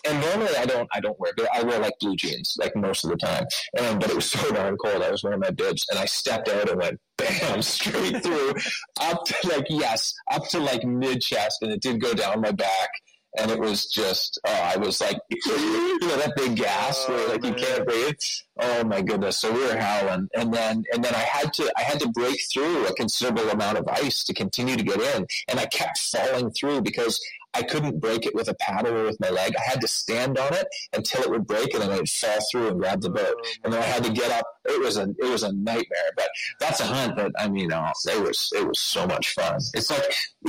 [0.07, 3.09] And normally I don't I don't wear I wear like blue jeans like most of
[3.09, 3.45] the time,
[3.77, 6.47] and but it was so darn cold I was wearing my bibs and I stepped
[6.47, 8.53] out and went bam straight through
[9.01, 12.51] up to like yes up to like mid chest and it did go down my
[12.51, 12.89] back
[13.37, 17.31] and it was just oh I was like you know that big gas where oh,
[17.31, 18.15] like you can't breathe?
[18.59, 19.39] Oh my goodness.
[19.39, 20.29] So we were howling.
[20.35, 23.77] And then and then I had to I had to break through a considerable amount
[23.77, 25.25] of ice to continue to get in.
[25.47, 27.19] And I kept falling through because
[27.55, 29.53] I couldn't break it with a paddle or with my leg.
[29.57, 32.67] I had to stand on it until it would break, and then I'd fall through
[32.69, 33.35] and grab the boat.
[33.37, 34.45] Oh, and then I had to get up.
[34.65, 36.11] It was a it was a nightmare.
[36.17, 36.29] But
[36.59, 39.59] that's a hunt that I mean, oh, it was it was so much fun.
[39.73, 40.03] It's like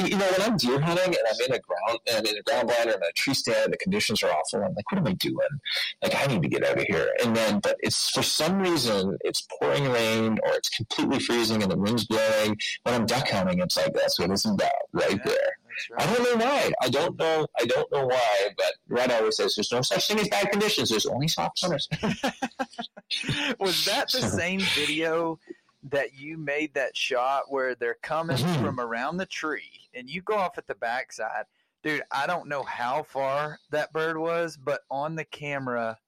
[0.05, 2.43] you know when I'm deer hunting and I'm in a ground and I'm in a
[2.43, 4.63] ground blind or in a tree stand, the conditions are awful.
[4.65, 5.37] I'm like, what am I doing?
[6.03, 7.09] Like I need to get out of here.
[7.23, 11.71] And then, but it's for some reason it's pouring rain or it's completely freezing and
[11.71, 12.57] the wind's blowing.
[12.83, 15.23] When I'm duck hunting, it's like that's what it's about right Yeah.
[15.25, 15.59] there.
[15.99, 16.73] That's I don't know why.
[16.83, 17.47] I don't know.
[17.61, 18.49] I don't know why.
[18.57, 20.91] But Rut always says there's no such thing as bad conditions.
[20.91, 21.89] There's only soft summers.
[23.59, 25.39] Was that the same video
[25.91, 28.61] that you made that shot where they're coming Mhm.
[28.63, 31.45] from around the tree and you go off at the backside?
[31.83, 35.99] Dude, I don't know how far that bird was, but on the camera,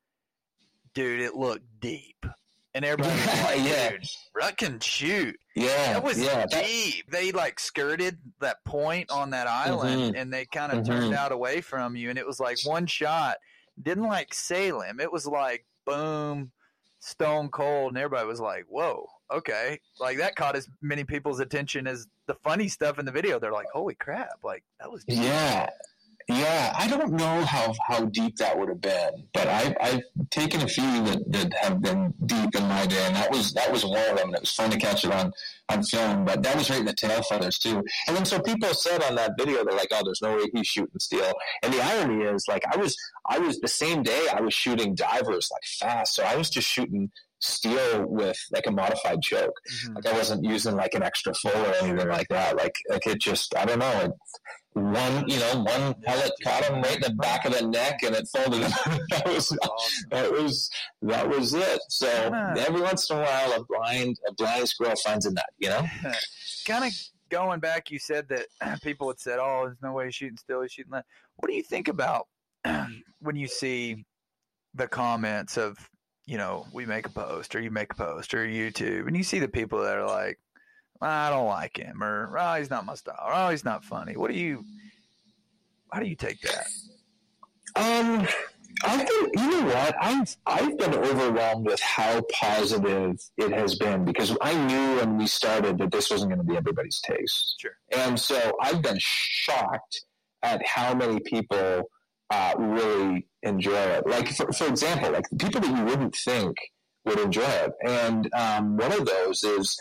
[0.94, 2.26] dude, it looked deep.
[2.74, 3.90] And everybody like, yeah.
[3.90, 4.04] dude,
[4.34, 5.36] Rut can shoot.
[5.56, 6.46] Yeah, That was yeah.
[6.46, 7.10] that- deep.
[7.10, 10.20] They like skirted that point on that island Mhm.
[10.20, 11.16] and they kind of turned Mhm.
[11.16, 12.10] out away from you.
[12.10, 13.38] And it was like one shot.
[13.82, 15.00] Didn't like sail him.
[15.00, 16.52] It was like boom,
[17.00, 17.92] stone cold.
[17.92, 19.80] And everybody was like, whoa, okay.
[19.98, 23.38] Like that caught as many people's attention as the funny stuff in the video.
[23.38, 24.44] They're like, holy crap.
[24.44, 25.18] Like that was deep.
[25.22, 25.70] yeah,
[26.28, 26.74] yeah.
[26.76, 30.68] I don't know how how deep that would have been, but I I've taken a
[30.68, 33.98] few that, that have been deep in my day, and that was that was one
[34.10, 34.28] of them.
[34.28, 35.32] And it was fun to catch it on
[35.70, 37.82] on film, but that was right in the tail feathers too.
[38.06, 40.66] And then so people said on that video, they're like, "Oh, there's no way he's
[40.66, 44.40] shooting steel." And the irony is, like, I was I was the same day I
[44.40, 47.10] was shooting divers like fast, so I was just shooting
[47.40, 49.54] steel with like a modified choke.
[49.70, 49.96] Mhm.
[49.96, 52.56] Like I wasn't using like an extra full or anything like that.
[52.56, 54.00] Like like it just I don't know.
[54.00, 54.12] It,
[54.74, 58.14] one you know one pellet caught him right in the back of the neck and
[58.14, 58.62] it folded.
[59.10, 59.58] that was
[60.10, 60.70] that was
[61.02, 61.80] that was it.
[61.88, 62.08] So
[62.56, 65.44] every once in a while, a blind a blind squirrel finds a nut.
[65.58, 65.86] You know.
[66.66, 66.92] kind of
[67.28, 68.46] going back, you said that
[68.82, 70.62] people had said, "Oh, there's no way he's shooting still.
[70.62, 72.26] He's shooting that." What do you think about
[73.20, 74.04] when you see
[74.74, 75.76] the comments of,
[76.28, 79.22] you know, we make a post or you make a post or YouTube, and you
[79.22, 80.38] see the people that are like,
[81.00, 84.14] "I don't like him," or "Oh, he's not my style," or "Oh, he's not funny."
[84.14, 84.62] What do you?
[85.90, 86.66] How do you take that?
[87.76, 88.28] Um,
[88.84, 94.04] I think you know what I've I've been overwhelmed with how positive it has been
[94.04, 97.54] because I knew when we started that this wasn't going to be everybody's taste.
[97.58, 97.72] Sure.
[97.90, 100.04] And so I've been shocked
[100.42, 101.90] at how many people
[102.30, 104.06] uh, really enjoy it.
[104.06, 106.56] Like for, for example, like people that you wouldn't think
[107.04, 109.76] would enjoy it, and um, one of those is.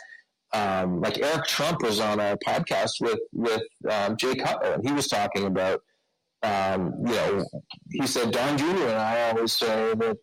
[0.54, 4.94] Um, like Eric Trump was on a podcast with with um, Jay Cutler, and he
[4.94, 5.82] was talking about
[6.44, 7.46] um, you know,
[7.92, 8.66] he said Don Jr.
[8.66, 10.18] and I always say that,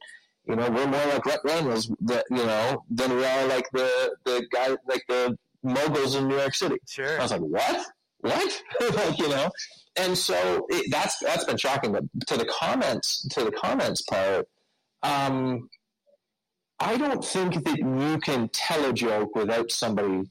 [0.47, 4.15] you know, we're more like Rhett Reynolds, that you know, than we are like the
[4.25, 6.77] the guy like the moguls in New York City.
[6.87, 7.19] Sure.
[7.19, 7.87] I was like, what?
[8.21, 8.63] What?
[8.95, 9.51] like, you know,
[9.97, 11.93] and so it, that's that's been shocking.
[11.93, 14.47] But to the comments, to the comments part,
[15.03, 15.69] um,
[16.81, 20.31] I don't think that you can tell a joke without somebody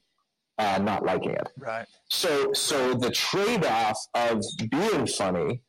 [0.58, 1.50] uh, not liking it.
[1.58, 1.86] Right.
[2.10, 5.62] So, so the trade-off of being funny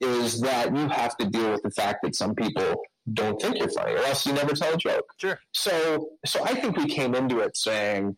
[0.00, 2.82] is that you have to deal with the fact that some people
[3.12, 5.06] don't think you're funny, or else you never tell a joke.
[5.18, 5.38] Sure.
[5.52, 8.16] So, so I think we came into it saying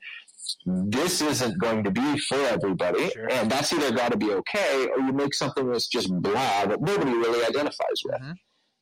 [0.66, 3.28] this isn't going to be for everybody, Sure.
[3.30, 6.80] and that's either got to be okay, or you make something that's just blah that
[6.80, 8.20] nobody really identifies with.
[8.20, 8.34] Mhm.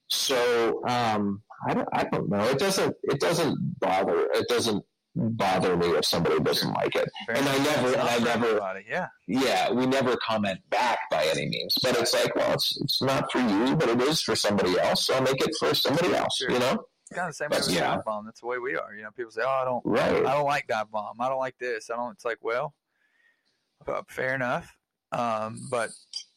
[0.09, 2.45] So, um, I don't, I don't know.
[2.49, 4.29] It doesn't, it doesn't bother.
[4.35, 4.85] It doesn't
[5.17, 7.09] bother me if somebody doesn't like it.
[7.27, 8.85] Fair And I never- and I never- everybody.
[8.89, 9.07] Yeah.
[9.27, 11.75] yeah, we never comment back by any means.
[11.83, 15.07] But it's like, well, it's it's not for you, but it is for somebody else.
[15.07, 16.37] So I'll make it for somebody else.
[16.37, 16.51] Sure.
[16.51, 17.97] You know, kind of the same way with yeah.
[17.97, 18.25] dive bomb.
[18.25, 18.95] That's the way we are.
[18.95, 20.27] You know, people say, "Oh, I don't, right?
[20.27, 21.21] I don't like dive bomb.
[21.21, 21.91] I don't like this.
[21.91, 22.75] I don't." It's like, well,
[23.87, 24.77] uh, fair enough.
[25.13, 25.91] Um, but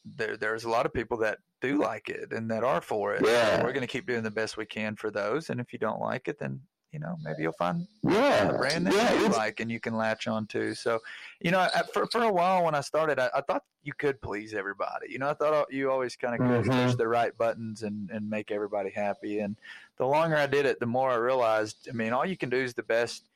[0.06, 3.24] there, there's a lot of people that do like it and that are for it.
[3.26, 3.64] Yeah.
[3.64, 5.50] We're going to keep doing the best we can for those.
[5.50, 6.62] And if you don't like it, then
[6.92, 9.96] you know maybe you'll find Yeah, a brand that yeah, you like and you can
[9.96, 10.74] latch on to.
[10.74, 11.00] So,
[11.40, 14.22] you know, I, for for a while when I started, I, I thought you could
[14.22, 15.12] please everybody.
[15.12, 16.86] You know, I thought you always kind of could Mhm.
[16.88, 19.40] push the right buttons and and make everybody happy.
[19.40, 19.56] And
[19.98, 21.88] the longer I did it, the more I realized.
[21.90, 23.30] I mean, all you can do is the best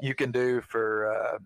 [0.00, 1.12] you can do for.
[1.14, 1.38] Uh,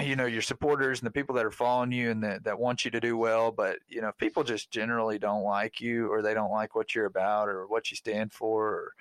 [0.04, 2.84] you know your supporters and the people that are following you and that, that want
[2.84, 6.22] you to do well but you know if people just generally don't like you or
[6.22, 8.92] they don't like what you're about or what you stand for or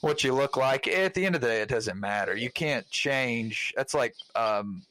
[0.00, 2.88] what you look like at the end of the day it doesn't matter you can't
[2.90, 4.84] change that's like um,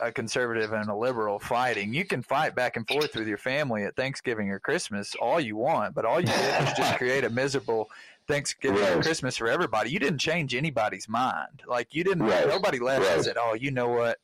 [0.00, 3.84] a conservative and a liberal fighting you can fight back and forth with your family
[3.84, 7.30] at thanksgiving or christmas all you want but all you did was just create a
[7.30, 7.88] miserable
[8.28, 9.02] thanksgiving or Right.
[9.02, 12.46] christmas for everybody you didn't change anybody's mind like you didn't Right.
[12.48, 13.24] nobody left and Right.
[13.24, 14.18] said oh you know what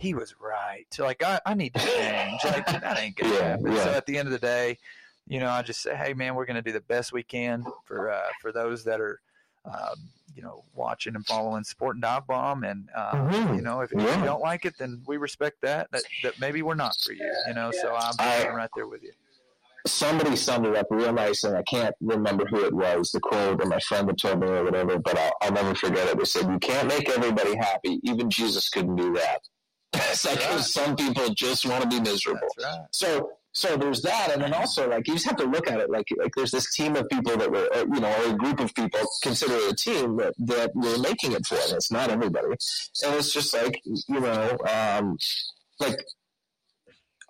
[0.00, 3.76] he was right like i, I need to change like that ain't gonna Yeah, happen
[3.76, 4.78] so at the end of the day
[5.28, 8.10] you know i just say hey man we're gonna do the best we can for
[8.10, 9.20] uh, for those that are
[9.66, 13.56] um, you know watching and following supporting dive bomb and um, Mhm.
[13.56, 16.62] you know if, if you don't like it then we respect that that, that maybe
[16.62, 19.12] we're not for you you know so i'm, I- right there with you
[19.86, 23.62] Somebody summed it up real nice, and I can't remember who it was, the quote,
[23.62, 24.98] or my friend had told me, or whatever.
[24.98, 26.18] But I'll, I'll never forget it.
[26.18, 27.98] They said, "You can't make everybody happy.
[28.02, 29.40] Even Jesus couldn't do that."
[29.92, 30.60] It's like Right.
[30.60, 32.48] some people just want to be miserable.
[32.62, 35.80] right So so there's that, and then also like you just have to look at
[35.80, 38.36] it like like there's this team of people that were uh, you know or a
[38.36, 42.10] group of people consider a team that that we're making it for, and it's not
[42.10, 45.16] everybody, and it's just like you know um,
[45.80, 45.98] like.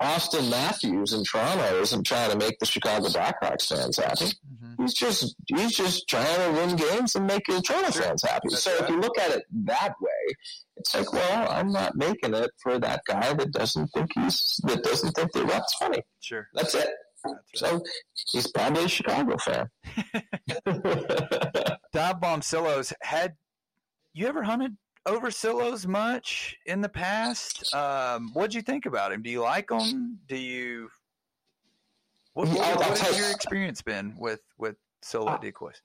[0.03, 4.33] Auston Matthews in Toronto isn't trying to make the Chicago Blackhawks fans happy.
[4.61, 6.25] hmm He's just he's just trying
[6.55, 8.03] to win games and make the Toronto Sure.
[8.03, 8.49] fans happy.
[8.51, 10.35] That's so if you look at it that way,
[10.77, 14.83] it's like, well, I'm not making it for that guy that doesn't think he's that
[14.83, 16.03] doesn't think that that's funny.
[16.21, 16.89] sure That's it.
[17.25, 17.71] that's right.
[17.73, 17.83] So
[18.33, 19.69] he's probably a Chicago fan.
[21.93, 23.35] dive bomb silos had
[24.15, 24.77] you ever hunted
[25.07, 27.73] over silos much in the past?
[27.75, 29.23] Um what'd you think about him?
[29.23, 30.19] Do you like him?
[30.29, 30.91] do you
[32.35, 35.81] what, what, what has your experience been with with silo Uh, decoys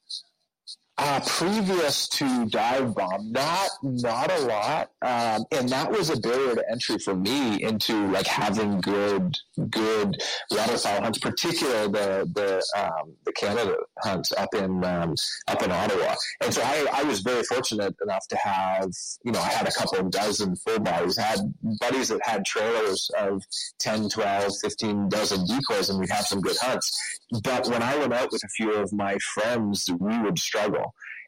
[0.97, 6.55] Uh, previous to dive bomb, not not a lot, um, and that was a barrier
[6.55, 9.37] to entry for me into like having good
[9.69, 10.15] good
[10.51, 15.15] waterfowl hunts, particularly the the um, the Canada hunts up in um,
[15.49, 16.15] up in Ottawa.
[16.41, 18.89] And so I, I was very fortunate enough to have
[19.25, 21.39] you know I had a couple of dozen full bodies, had
[21.81, 23.43] buddies that had trailers of
[23.79, 27.19] 10, 12, 15 dozen decoys, and we'd have some good hunts.
[27.43, 30.84] But when I went out with a few of my friends, we would struggle.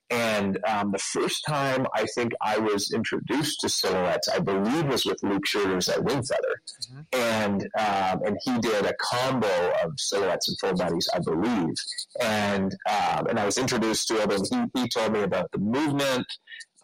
[0.10, 5.06] And um, the first time I think I was introduced to silhouettes, I believe, was
[5.06, 6.56] with Luke Schroeder's at Wingfeather,
[6.92, 7.02] mm-hmm.
[7.12, 11.74] and um, and he did a combo of silhouettes and full bodies, I believe,
[12.22, 15.60] and um, and I was introduced to it, and he, he told me about the
[15.60, 16.26] movement.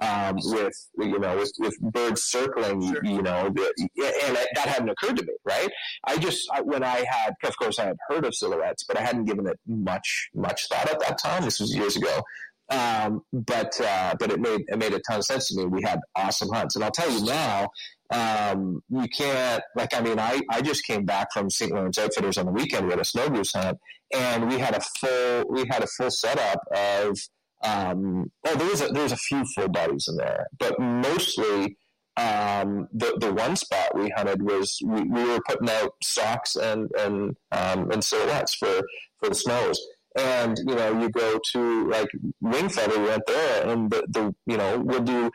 [0.01, 3.05] Um, with you know with, with birds circling sure.
[3.05, 5.69] you know the, and that hadn't occurred to me right
[6.03, 9.01] I just I, when I had of course I had heard of silhouettes but I
[9.01, 12.23] hadn't given it much much thought at that time this was years ago
[12.69, 15.65] um, but uh, but it made it made a ton of sense to me.
[15.65, 17.69] We had awesome hunts, and I'll tell you now,
[18.11, 21.71] um, you can't like I mean I, I just came back from St.
[21.71, 22.85] Lawrence Outfitters on the weekend.
[22.85, 23.77] We had a snow goose hunt,
[24.13, 27.17] and we had a full we had a full setup of
[27.63, 31.77] um, oh there was a, there was a few full bodies in there, but mostly
[32.15, 36.89] um, the the one spot we hunted was we, we were putting out socks and
[36.97, 38.81] and um, and silhouettes for
[39.19, 39.79] for the snows
[40.17, 42.09] and you know you go to like
[42.43, 45.31] Wingfeather, we went there, and the, the you know we'll do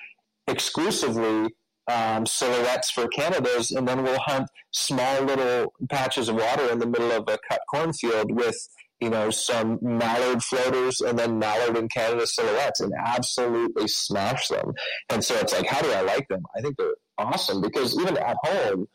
[0.47, 1.55] exclusively
[1.91, 6.87] um, silhouettes for Canadas, and then we'll hunt small little patches of water in the
[6.87, 8.57] middle of a cut cornfield with
[9.01, 14.72] you know some mallard floaters and then mallard and Canada silhouettes, and absolutely smash them.
[15.11, 16.43] And so it's like, how do I like them?
[16.57, 18.87] I think they're awesome because even at home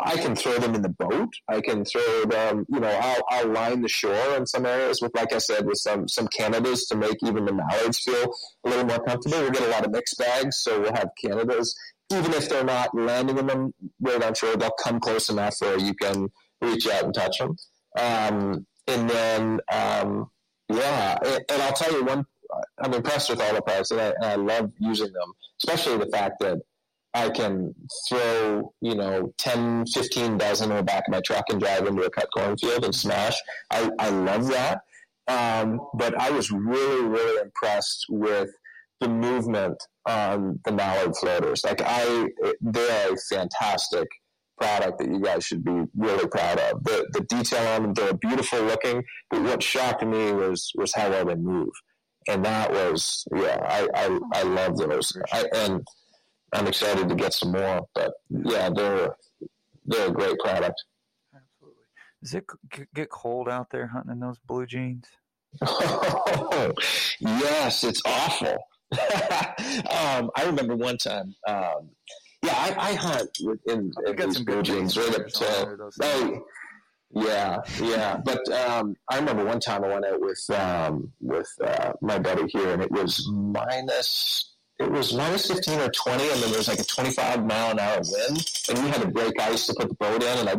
[0.00, 1.30] I can throw them in the boat.
[1.48, 5.14] I can throw them, you know, I'll, I'll line the shore in some areas with,
[5.14, 8.34] like I said, with some, some Canadas to make even the mallards feel
[8.64, 9.40] a little more comfortable.
[9.40, 11.76] We'll get a lot of mixed bags, so we'll have Canadas.
[12.12, 15.78] Even if they're not landing in them right on shore, they'll come close enough where
[15.78, 16.28] you can
[16.60, 17.56] reach out and touch them.
[17.98, 20.30] Um, and then, um,
[20.68, 22.24] yeah, and, and, I'll tell you one,
[22.78, 25.32] I'm impressed with all the products, and I, and I love using them,
[25.62, 26.58] especially the fact that
[27.18, 27.74] I can
[28.08, 32.04] throw, you know, 10, 15 dozen in the back of my truck and drive into
[32.04, 33.34] a cut cornfield and smash.
[33.72, 34.82] I, I love that.
[35.26, 38.50] Um, but I was really, really impressed with
[39.00, 41.64] the movement on the mallard floaters.
[41.64, 42.28] Like I,
[42.60, 44.06] they're a fantastic
[44.56, 46.84] product that you guys should be really proud of.
[46.84, 49.02] The the detail on them, they're beautiful looking.
[49.30, 51.70] But what shocked me was was how well they move,
[52.28, 55.12] and that was yeah, I I, I love those.
[55.32, 55.86] I, and
[56.52, 57.86] I'm excited to get some more.
[57.94, 59.14] But yeah, they're
[59.86, 60.82] they're a great product.
[61.34, 61.82] Absolutely.
[62.22, 62.44] Does it
[62.94, 65.06] get cold out there hunting in those blue jeans?
[65.62, 66.72] Oh,
[67.20, 68.56] yes, it's awful.
[68.92, 71.34] um, I remember one time.
[71.46, 71.90] Um,
[72.42, 73.30] yeah, I, I hunt
[73.66, 75.90] in, in these blue jeans right up to.
[76.02, 76.44] Oh,
[77.10, 78.20] yeah, yeah.
[78.24, 82.46] But um, I remember one time I went out with um, with uh, my buddy
[82.48, 86.68] here, and it was minus it was minus 15 or 20, and then there was
[86.68, 89.88] like a 25 mile an hour wind, and we had to break ice to put
[89.88, 90.52] the boat in, and I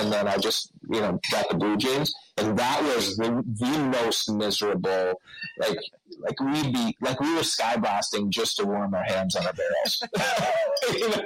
[0.00, 3.78] and then I just you know got the blue jeans, and that was the, the
[4.02, 5.20] most miserable.
[5.58, 5.78] Like
[6.18, 9.52] like we'd be like we were sky blasting just to warm our hands on our
[9.52, 10.02] barrels.
[10.92, 11.22] you know,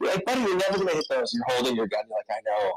[0.00, 1.32] you're like buddy, you're never gonna hit those.
[1.34, 2.02] You're holding your gun.
[2.08, 2.72] You're like, I know.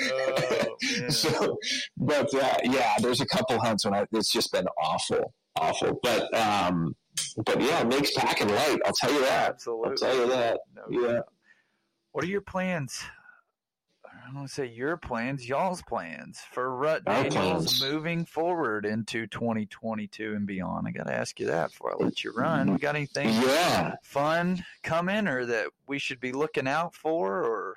[0.00, 1.58] oh, so,
[1.98, 6.00] but uh, yeah, there's a couple hunts when I, it's just been awful, awful.
[6.02, 6.96] But um,
[7.44, 8.78] but yeah, it makes packing light.
[8.84, 9.50] I'll tell you that.
[9.50, 9.90] Absolutely.
[9.90, 10.60] I'll tell you that.
[10.74, 11.20] No, yeah.
[12.12, 13.02] What are your plans?
[14.06, 19.26] I don't want to say your plans, y'all's plans for Rut Daniels moving forward into
[19.26, 20.86] 2022 and beyond.
[20.86, 22.66] I got to ask you that before I let you run.
[22.66, 22.72] Mm-hmm.
[22.74, 23.94] We got anything yeah.
[24.02, 27.76] fun coming or that we should be looking out for or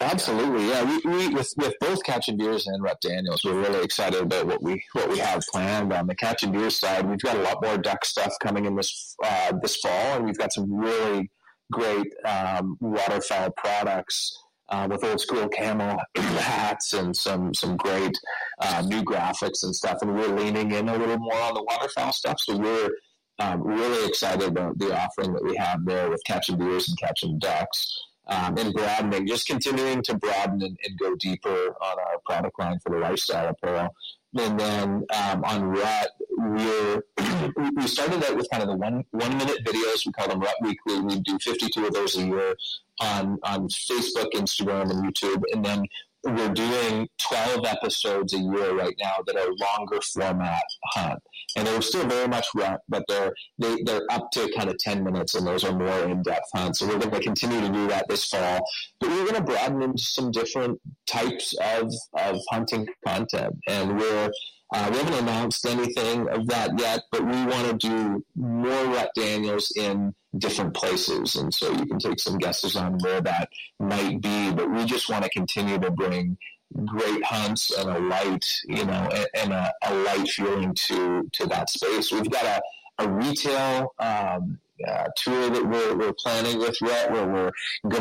[0.00, 0.82] Absolutely, yeah.
[0.82, 4.62] We, we with with both Catching Deers and Rut Daniels, we're really excited about what
[4.62, 7.08] we what we have planned on the Catching Deers side.
[7.08, 10.38] We've got a lot more duck stuff coming in this uh, this fall, and we've
[10.38, 11.30] got some really
[11.70, 14.36] great um, waterfowl products
[14.70, 18.18] uh, with old school camel hats and some some great
[18.60, 19.98] uh, new graphics and stuff.
[20.00, 22.90] And we're leaning in a little more on the waterfowl stuff, so we're
[23.38, 27.38] um, really excited about the offering that we have there with Catching Deers and Catching
[27.38, 32.58] Ducks um, and broadening, just continuing to broaden and, and, go deeper on our product
[32.58, 33.94] line for the lifestyle apparel.
[34.36, 37.02] And then um, on Rut, we're
[37.76, 40.04] we started out with kind of the one one minute videos.
[40.06, 41.00] We call them Rut Weekly.
[41.00, 42.56] We do 52 of those a year
[43.00, 45.42] on on Facebook, Instagram, and YouTube.
[45.52, 45.86] And then
[46.26, 50.62] we're doing 12 episodes a year right now that are longer format
[50.92, 51.20] hunt.
[51.56, 55.04] And they're still very much rut but they're they, they're up to kind of 10
[55.04, 56.78] minutes and those are more in-depth hunts.
[56.78, 58.60] So we're going to continue to do that this fall.
[59.00, 63.54] But we're going to broaden into some different types of, of hunting content.
[63.68, 64.30] And we're
[64.72, 69.10] uh, we haven't announced anything of that yet, but we want to do more Rut
[69.14, 71.36] Daniels in different places.
[71.36, 73.48] And so you can take some guesses on where that
[73.78, 74.52] might be.
[74.52, 76.38] But we just want to continue to bring
[76.86, 81.70] great hunts and a light, you know, and, a, a, light feeling to to that
[81.70, 82.10] space.
[82.10, 84.58] We've got a, a retail um,
[84.88, 87.52] uh, tour that we're, we're planning with Rut, where we're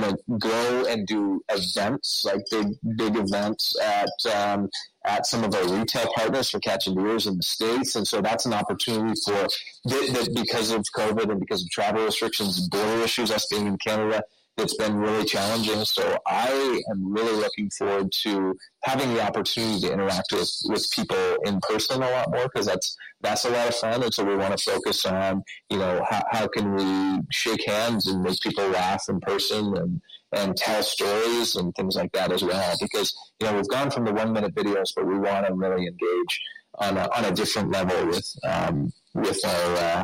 [0.02, 2.68] to go and do events, like big
[2.98, 4.70] big events at um,
[5.06, 8.46] at some of our retail partners for catching deers in the states, and so that's
[8.46, 9.48] an opportunity for
[9.86, 13.78] that, because of COVID and because of travel restrictions and border issues, us being in
[13.78, 14.24] Canada
[14.58, 15.84] it's been really challenging.
[15.86, 21.38] So I am really looking forward to having the opportunity to interact with, with people
[21.46, 24.04] in person a lot more because that's that's a lot of fun.
[24.04, 28.08] And so we want to focus on you know how, how can we shake hands
[28.08, 30.02] and make people laugh in person and
[30.34, 32.76] and tell stories and things like that as well.
[32.80, 35.88] Because you know we've gone from the one minute videos, but we want to really
[35.88, 36.42] engage
[36.76, 40.04] on a, on a different level with um, with our uh,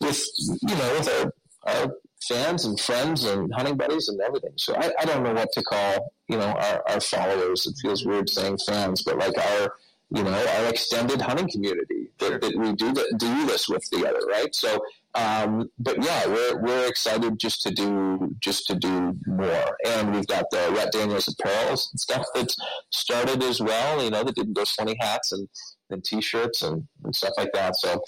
[0.00, 1.32] with you know with our,
[1.74, 1.92] our
[2.28, 4.52] fans and friends and hunting buddies and everything.
[4.56, 7.66] So I, I don't know what to call, you know, our, our followers.
[7.66, 9.74] It feels weird saying fans, but like our,
[10.10, 12.38] you know, our extended hunting community that, sure.
[12.38, 14.54] that we do, the, do this with together, right?
[14.54, 14.80] So,
[15.14, 19.76] um, but yeah, we're, we're excited just to do, just to do more.
[19.86, 22.56] And we've got the Rut Daniels apparel stuff that's
[22.90, 25.48] started as well, you know, that did those funny hats and,
[25.90, 27.76] and t-shirts and, and stuff like that.
[27.76, 28.02] So,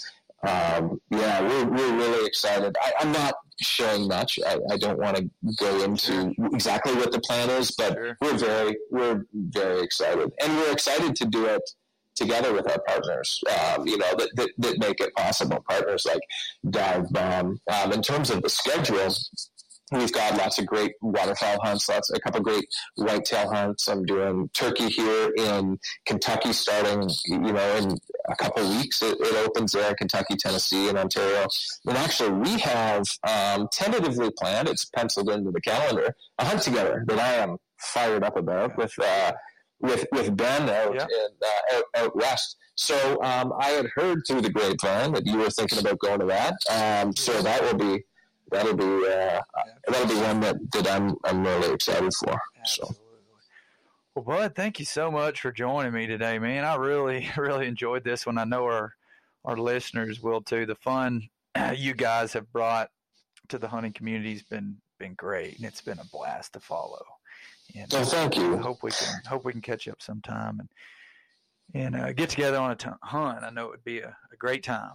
[0.47, 2.75] um, yeah, we're, we're really excited.
[2.81, 4.39] I, am not showing much.
[4.45, 8.17] I, I don't want to go into exactly what the plan is, but sure.
[8.21, 11.61] we're very we're very excited, and we're excited to do it
[12.15, 13.41] together with our partners.
[13.49, 15.63] Um, you know that, that, that make it possible.
[15.67, 16.21] Partners like
[16.69, 17.59] Dive Bomb.
[17.71, 19.09] Um, in terms of the schedule,
[19.93, 22.65] We've got lots of great waterfowl hunts, lots a couple great
[22.95, 23.87] whitetail hunts.
[23.87, 29.01] I'm doing turkey here in Kentucky starting, you know, in a couple weeks.
[29.03, 31.47] It, it opens there in Kentucky, Tennessee, and Ontario.
[31.85, 37.03] And actually, we have um, tentatively planned, it's penciled into the calendar, a hunt together
[37.07, 39.33] that I am fired up about with uh,
[39.79, 41.03] with with Ben out yeah.
[41.03, 42.57] in, uh, out, out, west.
[42.75, 46.25] So um, I had heard through the grapevine that you were thinking about going to
[46.25, 46.55] that.
[46.71, 48.03] Um, so that will be
[48.53, 49.41] that'll be uh,
[49.87, 52.39] that'll be one that, that I'm I'm really excited for.
[52.59, 52.95] Absolutely.
[52.95, 53.03] So.
[54.15, 56.65] Well, Bud, thank you so much for joining me today, man.
[56.65, 58.37] I really, really enjoyed this one.
[58.37, 58.93] I know our
[59.43, 60.65] our listeners will too.
[60.65, 61.29] The fun
[61.75, 62.89] you guys have brought
[63.49, 67.03] to the hunting community has been been great, and it's been a blast to follow.
[67.75, 68.55] And oh, thank you.
[68.55, 70.69] I hope we can hope we can catch up sometime and
[71.73, 73.43] and uh, get together on a t- hunt.
[73.43, 74.93] I know it would be a, a great time.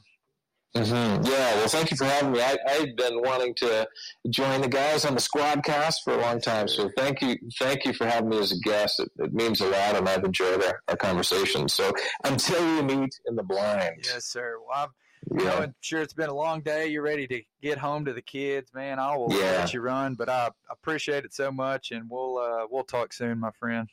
[0.76, 1.24] Mm-hmm.
[1.24, 2.42] Yeah, well, thank you for having me.
[2.42, 3.88] I, I've been wanting to
[4.28, 7.92] join the guys on the Squadcast for a long time, so thank you, thank you
[7.94, 9.00] for having me as a guest.
[9.00, 11.68] It, it means a lot, and I've enjoyed our, our conversation.
[11.68, 11.90] So
[12.24, 14.56] until we meet in the blind, yes, sir.
[14.60, 14.90] Well,
[15.30, 15.54] I'm, yeah.
[15.54, 16.88] I'm sure it's been a long day.
[16.88, 18.98] You're ready to get home to the kids, man.
[18.98, 19.58] I will yeah.
[19.58, 23.40] let you run, but I appreciate it so much, and we'll uh, we'll talk soon,
[23.40, 23.88] my friend.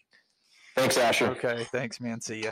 [0.75, 1.27] Thanks, Asher.
[1.27, 2.19] Okay, thanks, man.
[2.19, 2.51] See ya.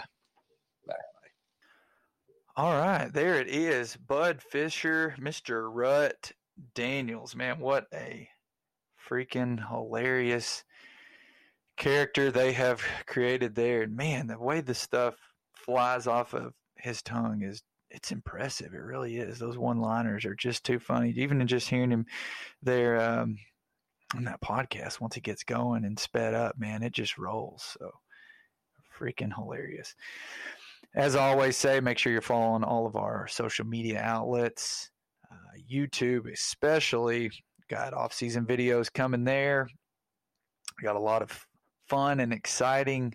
[2.56, 3.96] All right, there it is.
[3.96, 5.68] Bud Fisher, Mr.
[5.74, 6.34] Rut
[6.76, 7.36] Daniels.
[7.36, 8.30] Man, what a
[9.10, 10.64] freaking hilarious
[11.78, 13.82] character they have created there.
[13.82, 15.16] And man, the way the stuff
[15.56, 18.76] flies off of his tongue is it's impressive.
[18.76, 19.40] It really is.
[19.40, 21.10] Those one-liners are just too funny.
[21.10, 22.06] Even in just hearing him
[22.62, 23.40] there um,
[24.16, 27.76] on that podcast, once he gets going and sped up, man, it just rolls.
[27.80, 27.90] So
[28.96, 29.96] freaking hilarious
[30.96, 34.92] as I always say, make sure you're following all of our social media outlets,
[35.32, 37.32] uh, YouTube especially.
[37.70, 39.68] Got off season videos coming there.
[40.82, 41.48] Got a lot of
[41.88, 43.14] fun and exciting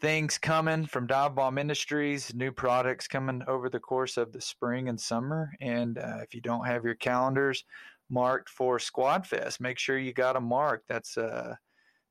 [0.00, 4.88] things coming from Dive Bomb Industries, new products coming over the course of the spring
[4.88, 5.52] and summer.
[5.60, 7.64] And uh, if you don't have your calendars
[8.08, 10.88] marked for Squad Fest, make sure you got them marked.
[10.88, 11.54] That's uh,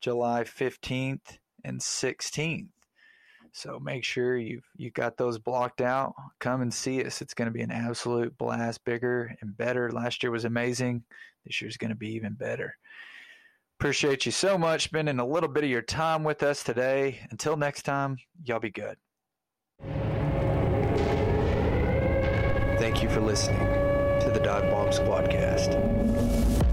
[0.01, 2.67] July 15th and 16th.
[3.53, 6.13] So make sure you've you got those blocked out.
[6.39, 7.21] Come and see us.
[7.21, 9.91] It's going to be an absolute blast, bigger and better.
[9.91, 11.03] Last year was amazing.
[11.45, 12.75] This year's going to be even better.
[13.79, 17.19] Appreciate you so much spending a little bit of your time with us today.
[17.31, 18.97] Until next time, y'all be good.
[22.77, 23.59] Thank you for listening
[24.19, 26.65] to the Dive Bomb Squadcast.